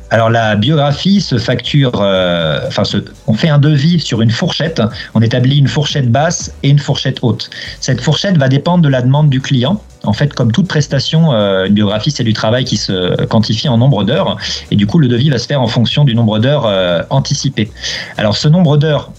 Alors 0.09 0.29
la 0.29 0.55
biographie 0.55 1.19
se 1.19 1.37
facture, 1.37 1.99
euh, 2.01 2.61
enfin 2.67 2.83
on 3.27 3.33
fait 3.33 3.49
un 3.49 3.57
devis 3.57 3.99
sur 3.99 4.21
une 4.21 4.29
fourchette, 4.29 4.81
on 5.13 5.21
établit 5.21 5.57
une 5.57 5.67
fourchette 5.67 6.09
basse 6.09 6.53
et 6.63 6.69
une 6.69 6.79
fourchette 6.79 7.19
haute. 7.23 7.49
Cette 7.81 7.99
fourchette 7.99 8.37
va 8.37 8.47
dépendre 8.47 8.83
de 8.83 8.89
la 8.89 9.01
demande 9.01 9.29
du 9.29 9.41
client. 9.41 9.81
En 10.03 10.13
fait, 10.13 10.33
comme 10.33 10.53
toute 10.53 10.67
prestation, 10.67 11.33
euh, 11.33 11.65
une 11.65 11.73
biographie, 11.73 12.11
c'est 12.11 12.23
du 12.23 12.31
travail 12.31 12.63
qui 12.63 12.77
se 12.77 13.25
quantifie 13.25 13.67
en 13.67 13.77
nombre 13.77 14.05
d'heures. 14.05 14.37
Et 14.71 14.77
du 14.77 14.87
coup, 14.87 14.99
le 14.99 15.09
devis 15.09 15.29
va 15.29 15.37
se 15.39 15.47
faire 15.47 15.61
en 15.61 15.67
fonction 15.67 16.05
du 16.05 16.15
nombre 16.15 16.39
d'heures 16.39 16.65
euh, 16.65 17.01
anticipé. 17.09 17.69
Alors, 18.17 18.37
ce 18.37 18.47
nombre 18.47 18.77
d'heures, 18.77 19.11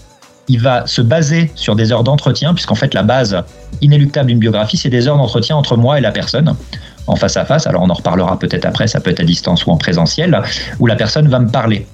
il 0.47 0.59
va 0.59 0.87
se 0.87 1.01
baser 1.01 1.51
sur 1.53 1.75
des 1.75 1.91
heures 1.91 2.03
d'entretien, 2.03 2.55
puisqu'en 2.55 2.75
fait, 2.75 2.95
la 2.95 3.03
base 3.03 3.43
inéluctable 3.81 4.29
d'une 4.29 4.39
biographie, 4.39 4.77
c'est 4.77 4.89
des 4.89 5.07
heures 5.07 5.17
d'entretien 5.17 5.55
entre 5.55 5.77
moi 5.77 5.99
et 5.99 6.01
la 6.01 6.11
personne 6.11 6.55
en 7.09 7.15
face 7.15 7.37
à 7.37 7.45
face. 7.45 7.67
Alors, 7.67 7.81
on 7.81 7.89
en 7.89 7.93
reparlera 7.93 8.37
peut-être 8.37 8.65
après, 8.65 8.87
ça 8.87 8.99
peut 8.99 9.11
être 9.11 9.19
à 9.19 9.23
distance 9.23 9.65
ou 9.65 9.71
en 9.71 9.77
présentiel, 9.77 10.39
où 10.79 10.87
la 10.87 10.95
personne 10.95 11.27
va 11.27 11.39
me 11.39 11.49
parler. 11.49 11.85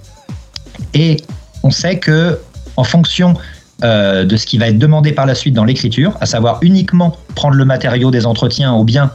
Et 0.93 1.18
on 1.63 1.72
sait 1.72 1.99
que, 1.99 2.39
en 2.78 2.84
fonction 2.84 3.36
euh, 3.84 4.24
de 4.26 4.38
ce 4.38 4.45
qui 4.45 4.57
va 4.57 4.70
être 4.70 4.78
demandé 4.78 5.11
par 5.11 5.26
la 5.26 5.36
suite 5.36 5.53
dans 5.53 5.66
l'écriture, 5.66 6.18
à 6.22 6.26
savoir 6.26 6.59
uniquement 6.61 7.16
prendre 7.36 7.55
le 7.55 7.66
matériau 7.66 8.11
des 8.11 8.26
entretiens 8.26 8.74
ou 8.74 8.84
bien 8.84 9.11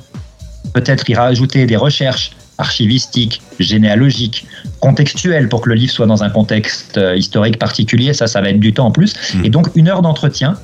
peut-être 0.74 1.08
y 1.08 1.14
rajouter 1.14 1.66
des 1.66 1.76
recherches 1.76 2.32
archivistiques, 2.58 3.40
généalogiques, 3.58 4.46
contextuelles 4.80 5.48
pour 5.48 5.62
que 5.62 5.70
le 5.70 5.76
livre 5.76 5.92
soit 5.92 6.06
dans 6.06 6.22
un 6.22 6.28
contexte 6.28 6.98
euh, 6.98 7.16
historique 7.16 7.58
particulier, 7.58 8.12
ça, 8.12 8.26
ça 8.26 8.40
va 8.40 8.50
être 8.50 8.60
du 8.60 8.74
temps 8.74 8.86
en 8.86 8.90
plus. 8.90 9.14
Et 9.44 9.48
donc, 9.48 9.68
une 9.74 9.88
heure 9.88 10.02
d'entretien 10.02 10.56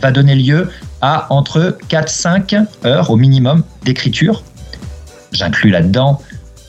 va 0.00 0.10
donner 0.10 0.34
lieu 0.34 0.70
à 1.02 1.26
entre 1.30 1.76
4-5 1.90 2.66
heures 2.86 3.10
au 3.10 3.16
minimum 3.16 3.62
d'écriture. 3.84 4.42
J'inclus 5.32 5.70
là-dedans 5.70 6.20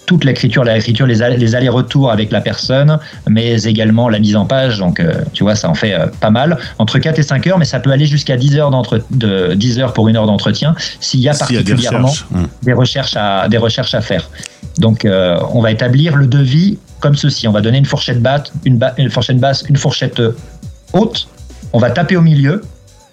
toute 0.05 0.25
l'écriture, 0.25 0.65
l'écriture, 0.65 1.07
les, 1.07 1.21
all- 1.21 1.37
les 1.37 1.55
allers-retours 1.55 2.11
avec 2.11 2.29
la 2.29 2.41
personne, 2.41 2.99
mais 3.29 3.63
également 3.63 4.09
la 4.09 4.19
mise 4.19 4.35
en 4.35 4.45
page. 4.45 4.77
Donc, 4.77 4.99
euh, 4.99 5.13
tu 5.31 5.43
vois, 5.43 5.55
ça 5.55 5.69
en 5.69 5.75
fait 5.75 5.93
euh, 5.93 6.07
pas 6.19 6.29
mal. 6.29 6.57
Entre 6.77 6.99
4 6.99 7.19
et 7.19 7.23
5 7.23 7.47
heures, 7.47 7.57
mais 7.57 7.63
ça 7.63 7.79
peut 7.79 7.89
aller 7.89 8.05
jusqu'à 8.05 8.35
10 8.35 8.57
heures, 8.57 8.69
d'entre- 8.69 8.99
de, 9.11 9.53
10 9.53 9.79
heures 9.79 9.93
pour 9.93 10.09
une 10.09 10.17
heure 10.17 10.25
d'entretien 10.25 10.75
s'il 10.99 11.21
y 11.21 11.29
a 11.29 11.33
S'il 11.33 11.55
y 11.55 11.57
a 11.57 11.63
des 11.63 11.71
particulièrement 11.71 12.09
recherches. 12.09 12.25
Hum. 12.35 12.47
des, 12.63 12.73
recherches 12.73 13.15
à, 13.15 13.47
des 13.47 13.57
recherches 13.57 13.93
à 13.95 14.01
faire. 14.01 14.29
Donc, 14.77 15.05
euh, 15.05 15.39
on 15.53 15.61
va 15.61 15.71
établir 15.71 16.17
le 16.17 16.27
devis 16.27 16.79
comme 16.99 17.15
ceci. 17.15 17.47
On 17.47 17.53
va 17.53 17.61
donner 17.61 17.77
une 17.77 17.85
fourchette 17.85 18.21
basse, 18.21 18.51
une, 18.65 18.77
ba- 18.77 18.93
une 18.97 19.09
fourchette 19.09 19.37
basse, 19.39 19.63
une 19.69 19.77
fourchette 19.77 20.21
haute. 20.91 21.29
On 21.71 21.79
va 21.79 21.91
taper 21.91 22.17
au 22.17 22.21
milieu 22.21 22.61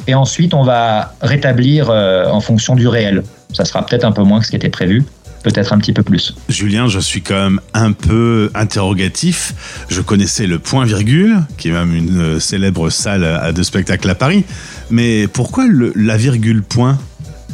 et 0.09 0.17
ensuite 0.17 0.55
on 0.55 0.65
va 0.65 1.15
rétablir 1.23 1.89
en 1.91 2.41
fonction 2.41 2.75
du 2.75 2.89
réel. 2.89 3.23
Ça 3.53 3.65
sera 3.65 3.85
peut-être 3.85 4.05
un 4.05 4.13
peu 4.13 4.23
moins 4.23 4.41
que 4.41 4.47
ce 4.47 4.51
qui 4.51 4.57
était 4.57 4.69
prévu, 4.69 5.05
peut-être 5.43 5.73
un 5.73 5.79
petit 5.79 5.93
peu 5.93 6.03
plus. 6.03 6.35
Julien, 6.49 6.87
je 6.89 6.99
suis 7.01 7.23
quand 7.23 7.43
même 7.43 7.61
un 7.75 7.93
peu 7.93 8.51
interrogatif. 8.55 9.85
Je 9.89 10.01
connaissais 10.01 10.47
le 10.47 10.59
point 10.59 10.85
virgule, 10.85 11.39
qui 11.59 11.69
est 11.69 11.73
même 11.73 11.95
une 11.95 12.21
euh, 12.21 12.41
célèbre 12.41 12.91
salle 12.91 13.25
à 13.25 13.53
de 13.53 13.63
spectacle 13.63 14.09
à 14.09 14.15
Paris. 14.15 14.45
Mais 14.91 15.27
pourquoi 15.29 15.67
le- 15.67 15.93
la 15.97 16.17
virgule 16.17 16.63
point? 16.63 16.99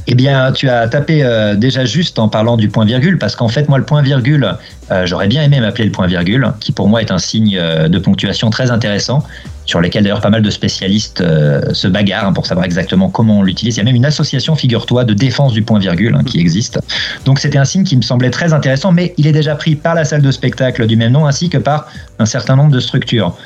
Eh 0.09 0.15
bien, 0.15 0.53
tu 0.53 0.69
as 0.69 0.87
tapé 0.87 1.25
euh, 1.25 1.57
déjà 1.57 1.85
juste 1.85 2.21
en 2.21 2.29
parlant 2.29 2.57
du 2.57 2.69
point 2.69 2.85
virgule, 2.85 3.19
parce 3.19 3.35
qu'en 3.35 3.49
fait, 3.49 3.69
moi, 3.69 3.77
le 3.79 3.85
point 3.85 4.03
virgule, 4.03 4.55
euh, 4.93 5.05
j'aurais 5.05 5.27
bien 5.27 5.43
aimé 5.43 5.59
m'appeler 5.59 5.85
le 5.87 5.91
point 5.91 6.07
virgule, 6.07 6.53
qui 6.61 6.71
pour 6.71 6.89
moi 6.89 7.01
est 7.01 7.11
un 7.11 7.19
signe 7.19 7.57
euh, 7.61 7.89
de 7.89 7.99
ponctuation 7.99 8.51
très 8.51 8.71
intéressant. 8.71 9.25
Sur 9.67 9.81
lesquels 9.81 10.05
d'ailleurs 10.05 10.21
pas 10.21 10.31
mal 10.31 10.43
de 10.43 10.51
spécialistes 10.51 11.21
euh, 11.21 11.61
se 11.73 11.89
bagarrent 11.89 12.33
pour 12.33 12.47
savoir 12.47 12.65
exactement 12.65 13.11
comment 13.11 13.41
on 13.41 13.43
l'utilise. 13.43 13.77
Il 13.77 13.79
y 13.79 13.81
a 13.81 13.85
même 13.85 13.97
une 13.97 14.05
association, 14.05 14.55
figure-toi, 14.55 15.05
de 15.05 15.13
défense 15.15 15.53
du 15.53 15.63
point-virgule 15.63 16.15
hein, 16.15 16.25
qui 16.25 16.41
existe. 16.41 16.81
Donc 17.25 17.39
c'était 17.39 17.59
un 17.59 17.65
signe 17.65 17.85
qui 17.85 17.97
me 17.97 18.03
semblait 18.03 18.31
très 18.31 18.53
intéressant, 18.53 18.93
mais 18.93 19.15
il 19.19 19.27
est 19.27 19.33
déjà 19.33 19.55
pris 19.55 19.75
par 19.75 19.95
la 19.95 20.05
salle 20.05 20.23
de 20.23 20.31
spectacle 20.31 20.87
du 20.87 20.97
même 20.97 21.13
nom 21.13 21.27
ainsi 21.27 21.49
que 21.49 21.59
par 21.59 21.89
un 22.19 22.27
certain 22.27 22.57
nombre 22.57 22.73
de 22.73 22.81
structures. 22.81 23.37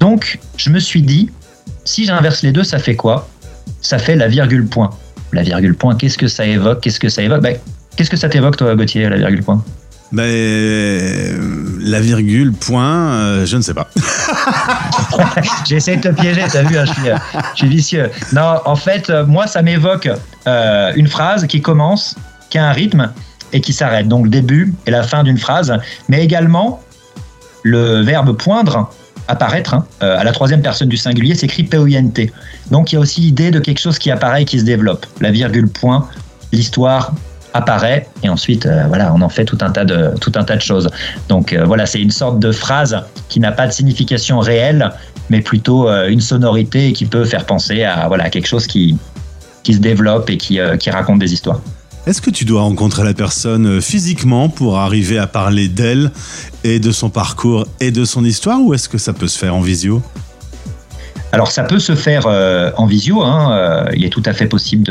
Donc 0.00 0.38
je 0.56 0.70
me 0.70 0.78
suis 0.78 1.02
dit, 1.02 1.30
si 1.84 2.04
j'inverse 2.04 2.42
les 2.42 2.52
deux, 2.52 2.64
ça 2.64 2.78
fait 2.78 2.96
quoi? 2.96 3.28
Ça 3.80 3.98
fait 3.98 4.16
la 4.16 4.28
virgule 4.28 4.66
point. 4.66 4.90
La 5.32 5.42
virgule 5.42 5.74
point, 5.74 5.94
qu'est-ce 5.94 6.18
que 6.18 6.28
ça 6.28 6.46
évoque? 6.46 6.80
Qu'est-ce 6.80 7.00
que 7.00 7.08
ça 7.08 7.22
évoque? 7.22 7.42
Ben, 7.42 7.56
Qu'est-ce 7.98 8.10
que 8.10 8.16
ça 8.16 8.28
t'évoque, 8.28 8.56
toi, 8.56 8.76
Gauthier, 8.76 9.08
la 9.08 9.16
virgule 9.16 9.42
point? 9.42 9.60
Ben, 10.12 10.22
euh, 10.22 11.36
la 11.80 12.00
virgule, 12.00 12.52
point, 12.52 13.10
euh, 13.10 13.44
je 13.44 13.56
ne 13.56 13.60
sais 13.60 13.74
pas. 13.74 13.90
J'ai 15.68 15.76
essayé 15.76 15.96
de 15.96 16.02
te 16.02 16.20
piéger, 16.20 16.42
t'as 16.50 16.62
vu, 16.62 16.78
hein, 16.78 16.84
je, 16.84 16.92
suis, 16.92 17.10
euh, 17.10 17.16
je 17.54 17.58
suis 17.58 17.68
vicieux. 17.68 18.10
Non, 18.32 18.60
en 18.64 18.76
fait, 18.76 19.10
euh, 19.10 19.24
moi, 19.26 19.46
ça 19.46 19.62
m'évoque 19.62 20.08
euh, 20.46 20.92
une 20.96 21.08
phrase 21.08 21.46
qui 21.46 21.60
commence, 21.60 22.14
qui 22.50 22.58
a 22.58 22.66
un 22.66 22.72
rythme 22.72 23.12
et 23.52 23.60
qui 23.60 23.72
s'arrête. 23.72 24.08
Donc, 24.08 24.24
le 24.24 24.30
début 24.30 24.74
et 24.86 24.90
la 24.90 25.02
fin 25.02 25.22
d'une 25.22 25.38
phrase, 25.38 25.72
mais 26.08 26.22
également 26.22 26.82
le 27.62 28.02
verbe 28.02 28.36
poindre, 28.36 28.90
apparaître, 29.26 29.74
hein, 29.74 29.86
à 30.00 30.24
la 30.24 30.32
troisième 30.32 30.62
personne 30.62 30.88
du 30.88 30.96
singulier, 30.96 31.34
s'écrit 31.34 31.64
P-O-I-N-T. 31.64 32.32
Donc, 32.70 32.92
il 32.92 32.94
y 32.94 32.98
a 32.98 33.00
aussi 33.00 33.20
l'idée 33.20 33.50
de 33.50 33.58
quelque 33.58 33.80
chose 33.80 33.98
qui 33.98 34.10
apparaît 34.10 34.42
et 34.42 34.44
qui 34.44 34.58
se 34.58 34.64
développe. 34.64 35.06
La 35.20 35.30
virgule, 35.30 35.68
point, 35.68 36.08
l'histoire 36.52 37.12
apparaît 37.54 38.06
et 38.22 38.28
ensuite 38.28 38.66
euh, 38.66 38.84
voilà 38.88 39.12
on 39.14 39.20
en 39.20 39.28
fait 39.28 39.44
tout 39.44 39.58
un 39.60 39.70
tas 39.70 39.84
de 39.84 40.12
tout 40.20 40.32
un 40.34 40.44
tas 40.44 40.56
de 40.56 40.62
choses. 40.62 40.88
Donc 41.28 41.52
euh, 41.52 41.64
voilà 41.64 41.86
c'est 41.86 42.00
une 42.00 42.10
sorte 42.10 42.38
de 42.38 42.52
phrase 42.52 43.00
qui 43.28 43.40
n'a 43.40 43.52
pas 43.52 43.66
de 43.66 43.72
signification 43.72 44.38
réelle 44.40 44.90
mais 45.30 45.40
plutôt 45.40 45.88
euh, 45.88 46.08
une 46.08 46.20
sonorité 46.20 46.92
qui 46.92 47.06
peut 47.06 47.24
faire 47.24 47.44
penser 47.46 47.84
à 47.84 48.08
voilà 48.08 48.30
quelque 48.30 48.46
chose 48.46 48.66
qui 48.66 48.96
qui 49.62 49.74
se 49.74 49.80
développe 49.80 50.30
et 50.30 50.38
qui, 50.38 50.58
qui 50.78 50.88
raconte 50.88 51.18
des 51.18 51.32
histoires. 51.34 51.60
Est-ce 52.06 52.22
que 52.22 52.30
tu 52.30 52.46
dois 52.46 52.62
rencontrer 52.62 53.04
la 53.04 53.12
personne 53.12 53.82
physiquement 53.82 54.48
pour 54.48 54.78
arriver 54.78 55.18
à 55.18 55.26
parler 55.26 55.68
d'elle 55.68 56.10
et 56.64 56.78
de 56.78 56.90
son 56.90 57.10
parcours 57.10 57.66
et 57.80 57.90
de 57.90 58.06
son 58.06 58.24
histoire 58.24 58.62
ou 58.62 58.72
est-ce 58.72 58.88
que 58.88 58.96
ça 58.96 59.12
peut 59.12 59.28
se 59.28 59.38
faire 59.38 59.54
en 59.54 59.60
visio? 59.60 60.00
Alors 61.32 61.50
ça 61.50 61.62
peut 61.62 61.78
se 61.78 61.94
faire 61.94 62.24
euh, 62.26 62.70
en 62.76 62.86
visio, 62.86 63.22
hein, 63.22 63.52
euh, 63.52 63.90
il 63.94 64.04
est 64.04 64.08
tout 64.08 64.22
à 64.24 64.32
fait 64.32 64.46
possible 64.46 64.84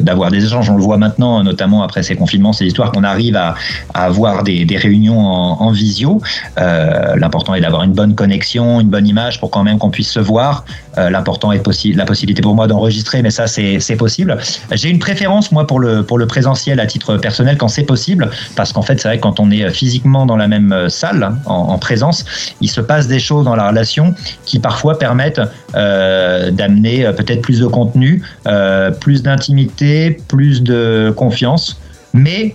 d'avoir 0.00 0.30
des 0.30 0.44
échanges, 0.44 0.70
on 0.70 0.76
le 0.76 0.82
voit 0.82 0.96
maintenant, 0.96 1.42
notamment 1.42 1.82
après 1.82 2.02
ces 2.02 2.14
confinements, 2.14 2.52
ces 2.52 2.66
histoires 2.66 2.92
qu'on 2.92 3.02
arrive 3.02 3.36
à, 3.36 3.56
à 3.92 4.04
avoir 4.04 4.44
des, 4.44 4.64
des 4.64 4.76
réunions 4.76 5.18
en, 5.18 5.60
en 5.60 5.70
visio. 5.72 6.20
Euh, 6.58 7.16
L'important 7.16 7.54
est 7.54 7.60
d'avoir 7.60 7.82
une 7.82 7.92
bonne 7.92 8.14
connexion, 8.14 8.80
une 8.80 8.88
bonne 8.88 9.06
image 9.06 9.40
pour 9.40 9.50
quand 9.50 9.64
même 9.64 9.78
qu'on 9.78 9.90
puisse 9.90 10.10
se 10.10 10.20
voir. 10.20 10.64
Euh, 10.98 11.10
L'important 11.10 11.52
est 11.52 11.58
possi 11.60 11.92
la 11.92 12.04
possibilité 12.04 12.42
pour 12.42 12.54
moi 12.54 12.66
d'enregistrer, 12.66 13.22
mais 13.22 13.30
ça 13.30 13.46
c'est 13.46 13.96
possible. 13.96 14.36
J'ai 14.72 14.88
une 14.88 14.98
préférence 14.98 15.52
moi 15.52 15.66
pour 15.66 15.80
le, 15.80 16.02
pour 16.02 16.18
le 16.18 16.26
présentiel 16.26 16.80
à 16.80 16.86
titre 16.86 17.16
personnel 17.16 17.56
quand 17.56 17.68
c'est 17.68 17.84
possible, 17.84 18.30
parce 18.56 18.72
qu'en 18.72 18.82
fait 18.82 19.00
c'est 19.00 19.08
vrai 19.08 19.18
quand 19.18 19.40
on 19.40 19.50
est 19.50 19.70
physiquement 19.70 20.26
dans 20.26 20.36
la 20.36 20.48
même 20.48 20.72
euh, 20.72 20.88
salle, 20.88 21.34
en, 21.46 21.54
en 21.54 21.78
présence, 21.78 22.24
il 22.60 22.68
se 22.68 22.80
passe 22.80 23.08
des 23.08 23.18
choses 23.18 23.44
dans 23.44 23.56
la 23.56 23.68
relation 23.68 24.14
qui 24.44 24.58
parfois 24.58 24.98
permettent 24.98 25.40
euh, 25.74 26.50
d'amener 26.50 27.10
peut-être 27.16 27.42
plus 27.42 27.60
de 27.60 27.66
contenu, 27.66 28.22
plus 29.00 29.22
d'intimité, 29.22 30.18
plus 30.28 30.62
de 30.62 31.12
confiance, 31.16 31.80
mais 32.12 32.54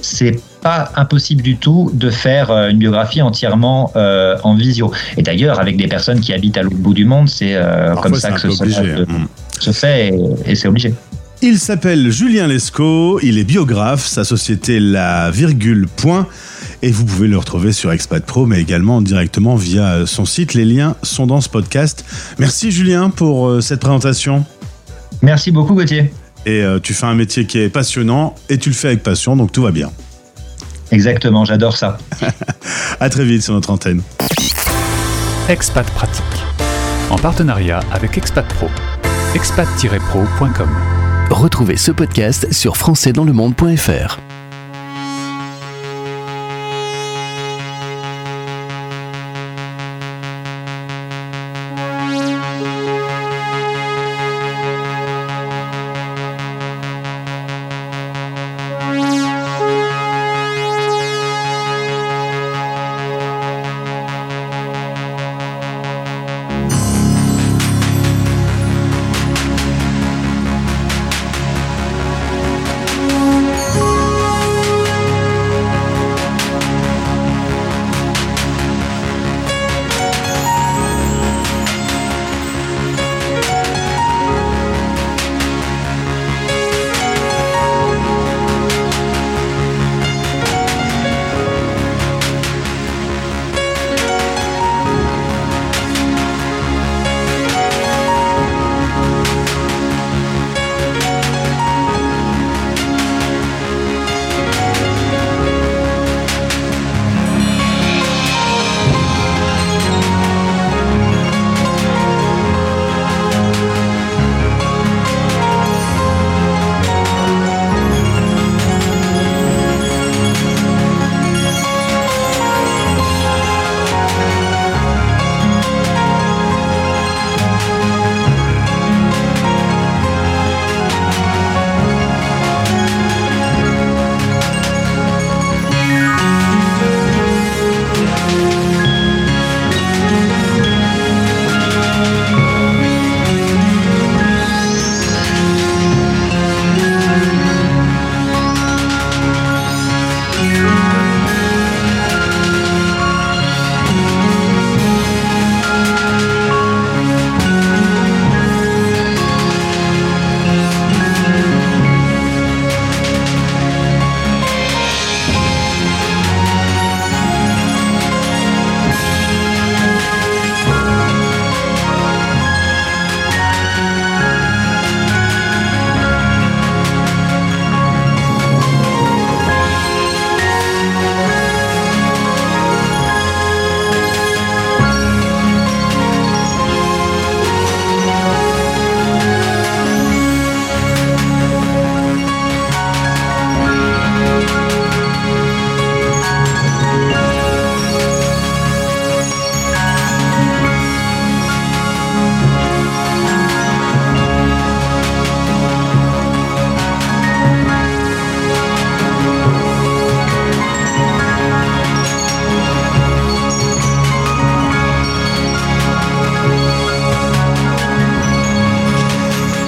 c'est 0.00 0.40
pas 0.66 0.90
impossible 0.96 1.42
du 1.42 1.56
tout 1.58 1.92
de 1.94 2.10
faire 2.10 2.50
euh, 2.50 2.70
une 2.70 2.78
biographie 2.78 3.22
entièrement 3.22 3.92
euh, 3.94 4.36
en 4.42 4.56
visio. 4.56 4.90
Et 5.16 5.22
d'ailleurs, 5.22 5.60
avec 5.60 5.76
des 5.76 5.86
personnes 5.86 6.18
qui 6.18 6.32
habitent 6.32 6.58
à 6.58 6.64
l'autre 6.64 6.74
bout 6.74 6.92
du 6.92 7.04
monde, 7.04 7.28
c'est 7.28 7.54
euh, 7.54 7.94
comme 7.94 8.16
ça 8.16 8.32
que 8.32 8.40
ce, 8.40 8.50
se, 8.50 9.02
hein. 9.02 9.28
se 9.60 9.70
fait 9.70 10.08
et, 10.08 10.50
et 10.50 10.54
c'est 10.56 10.66
obligé. 10.66 10.92
Il 11.40 11.60
s'appelle 11.60 12.10
Julien 12.10 12.48
Lescaut, 12.48 13.20
il 13.22 13.38
est 13.38 13.44
biographe, 13.44 14.04
sa 14.04 14.24
société 14.24 14.80
La 14.80 15.30
Virgule 15.30 15.86
Point, 15.86 16.26
et 16.82 16.90
vous 16.90 17.04
pouvez 17.04 17.28
le 17.28 17.38
retrouver 17.38 17.70
sur 17.70 17.92
Expat 17.92 18.24
Pro, 18.24 18.46
mais 18.46 18.60
également 18.60 19.00
directement 19.00 19.54
via 19.54 20.04
son 20.04 20.24
site. 20.24 20.54
Les 20.54 20.64
liens 20.64 20.96
sont 21.04 21.28
dans 21.28 21.40
ce 21.40 21.48
podcast. 21.48 22.04
Merci 22.40 22.72
Julien 22.72 23.10
pour 23.10 23.62
cette 23.62 23.78
présentation. 23.78 24.44
Merci 25.22 25.52
beaucoup 25.52 25.74
Gauthier. 25.74 26.12
Et 26.44 26.64
tu 26.82 26.92
fais 26.92 27.06
un 27.06 27.14
métier 27.14 27.46
qui 27.46 27.58
est 27.58 27.68
passionnant, 27.68 28.34
et 28.48 28.58
tu 28.58 28.68
le 28.68 28.74
fais 28.74 28.88
avec 28.88 29.04
passion, 29.04 29.36
donc 29.36 29.52
tout 29.52 29.62
va 29.62 29.70
bien. 29.70 29.92
Exactement, 30.90 31.44
j'adore 31.44 31.76
ça. 31.76 31.98
À 33.00 33.08
très 33.08 33.24
vite 33.24 33.42
sur 33.42 33.54
notre 33.54 33.70
antenne. 33.70 34.02
Expat 35.48 35.88
Pratique. 35.90 36.24
En 37.10 37.16
partenariat 37.18 37.80
avec 37.92 38.18
Expat 38.18 38.46
Pro. 38.54 38.68
expat-pro.com. 39.34 40.68
Retrouvez 41.30 41.76
ce 41.76 41.92
podcast 41.92 42.52
sur 42.52 42.76
françaisdanslemonde.fr. 42.76 44.25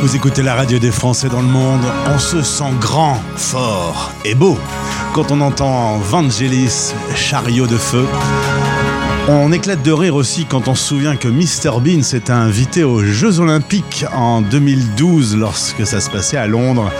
Vous 0.08 0.16
écoutez 0.16 0.42
la 0.42 0.54
radio 0.54 0.78
des 0.78 0.90
Français 0.90 1.28
dans 1.28 1.42
le 1.42 1.48
monde. 1.48 1.82
On 2.06 2.18
se 2.18 2.40
sent 2.40 2.72
grand, 2.80 3.20
fort 3.36 4.10
et 4.24 4.34
beau 4.34 4.56
quand 5.12 5.30
on 5.30 5.42
entend 5.42 5.98
Vangelis, 5.98 6.94
chariot 7.14 7.66
de 7.66 7.76
feu. 7.76 8.06
On 9.28 9.52
éclate 9.52 9.82
de 9.82 9.92
rire 9.92 10.14
aussi 10.14 10.46
quand 10.46 10.66
on 10.66 10.74
se 10.74 10.82
souvient 10.82 11.16
que 11.16 11.28
Mr 11.28 11.78
Bean 11.82 12.02
s'était 12.02 12.32
invité 12.32 12.84
aux 12.84 13.02
Jeux 13.02 13.38
Olympiques 13.40 14.06
en 14.14 14.40
2012 14.40 15.36
lorsque 15.36 15.86
ça 15.86 16.00
se 16.00 16.08
passait 16.08 16.38
à 16.38 16.46
Londres 16.46 16.90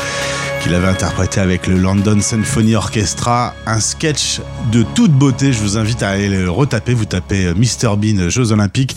qu'il 0.63 0.75
avait 0.75 0.89
interprété 0.89 1.41
avec 1.41 1.67
le 1.67 1.77
London 1.77 2.21
Symphony 2.21 2.75
Orchestra, 2.75 3.55
un 3.67 3.81
sketch 3.81 4.41
de 4.73 4.83
toute 4.83 5.13
beauté. 5.13 5.53
Je 5.53 5.61
vous 5.61 5.77
invite 5.77 6.03
à 6.03 6.11
aller 6.11 6.29
le 6.29 6.51
retaper. 6.51 6.95
Vous 6.95 7.05
tapez 7.05 7.53
Mr 7.55 7.97
Bean 7.97 8.29
Jeux 8.29 8.53
Olympiques 8.53 8.97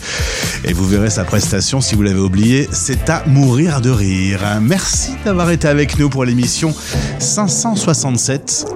et 0.64 0.72
vous 0.72 0.86
verrez 0.86 1.10
sa 1.10 1.24
prestation. 1.24 1.80
Si 1.80 1.94
vous 1.94 2.02
l'avez 2.02 2.20
oublié, 2.20 2.68
c'est 2.72 3.10
à 3.10 3.24
mourir 3.26 3.80
de 3.80 3.90
rire. 3.90 4.40
Merci 4.60 5.12
d'avoir 5.24 5.50
été 5.50 5.68
avec 5.68 5.98
nous 5.98 6.08
pour 6.08 6.24
l'émission 6.24 6.74
567. 7.18 8.66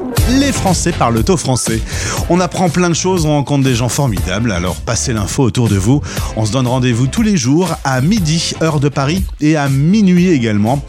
Les 0.41 0.53
Français 0.53 0.93
parlent 0.93 1.23
au 1.29 1.37
français. 1.37 1.81
On 2.29 2.41
apprend 2.41 2.69
plein 2.69 2.89
de 2.89 2.95
choses, 2.95 3.27
on 3.27 3.31
rencontre 3.31 3.65
des 3.65 3.75
gens 3.75 3.89
formidables. 3.89 4.51
Alors 4.51 4.77
passez 4.77 5.13
l'info 5.13 5.45
autour 5.45 5.69
de 5.69 5.77
vous. 5.77 6.03
On 6.37 6.45
se 6.45 6.53
donne 6.53 6.67
rendez-vous 6.67 7.07
tous 7.07 7.23
les 7.23 7.37
jours 7.37 7.77
à 7.85 8.01
midi, 8.01 8.53
heure 8.61 8.81
de 8.81 8.89
Paris, 8.89 9.25
et 9.41 9.57
à 9.57 9.69
minuit 9.69 10.29
également. 10.29 10.83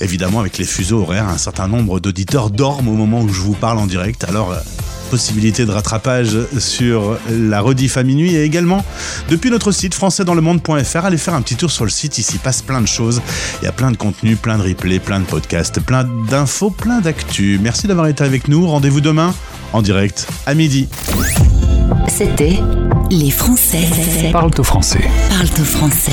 Évidemment, 0.00 0.40
avec 0.40 0.58
les 0.58 0.64
fuseaux 0.64 1.02
horaires, 1.02 1.28
un 1.28 1.38
certain 1.38 1.68
nombre 1.68 2.00
d'auditeurs 2.00 2.50
dorment 2.50 2.88
au 2.88 2.94
moment 2.94 3.22
où 3.22 3.28
je 3.28 3.40
vous 3.40 3.54
parle 3.54 3.78
en 3.78 3.86
direct. 3.86 4.24
Alors, 4.24 4.52
euh, 4.52 4.58
possibilité 5.08 5.64
de 5.64 5.72
rattrapage 5.72 6.36
sur 6.58 7.18
la 7.30 7.60
rediff 7.60 7.96
à 7.96 8.02
minuit 8.02 8.34
et 8.34 8.42
également 8.42 8.84
depuis 9.28 9.50
notre 9.50 9.72
site 9.72 9.94
françaisdanslemonde.fr. 9.94 11.04
Allez 11.04 11.16
faire 11.16 11.34
un 11.34 11.42
petit 11.42 11.56
tour 11.56 11.70
sur 11.70 11.84
le 11.84 11.90
site, 11.90 12.18
ici 12.18 12.38
passe 12.38 12.62
plein 12.62 12.80
de 12.80 12.86
choses. 12.86 13.20
Il 13.62 13.64
y 13.64 13.68
a 13.68 13.72
plein 13.72 13.90
de 13.90 13.96
contenus, 13.96 14.38
plein 14.40 14.58
de 14.58 14.62
replays, 14.62 14.98
plein 14.98 15.20
de 15.20 15.24
podcasts, 15.24 15.80
plein 15.80 16.04
d'infos, 16.28 16.70
plein 16.70 17.00
d'actu. 17.00 17.58
Merci 17.62 17.86
d'avoir 17.86 18.06
été 18.06 18.22
avec 18.22 18.48
nous. 18.48 18.66
Rendez-vous 18.66 19.00
demain 19.00 19.34
en 19.72 19.82
direct 19.82 20.28
à 20.46 20.54
midi. 20.54 20.88
C'était 22.08 22.58
Les 23.10 23.30
Français 23.30 23.88
Parle 24.32 24.50
au 24.58 24.64
français. 24.64 25.00
parlent 25.30 25.60
au 25.60 25.64
français. 25.64 26.12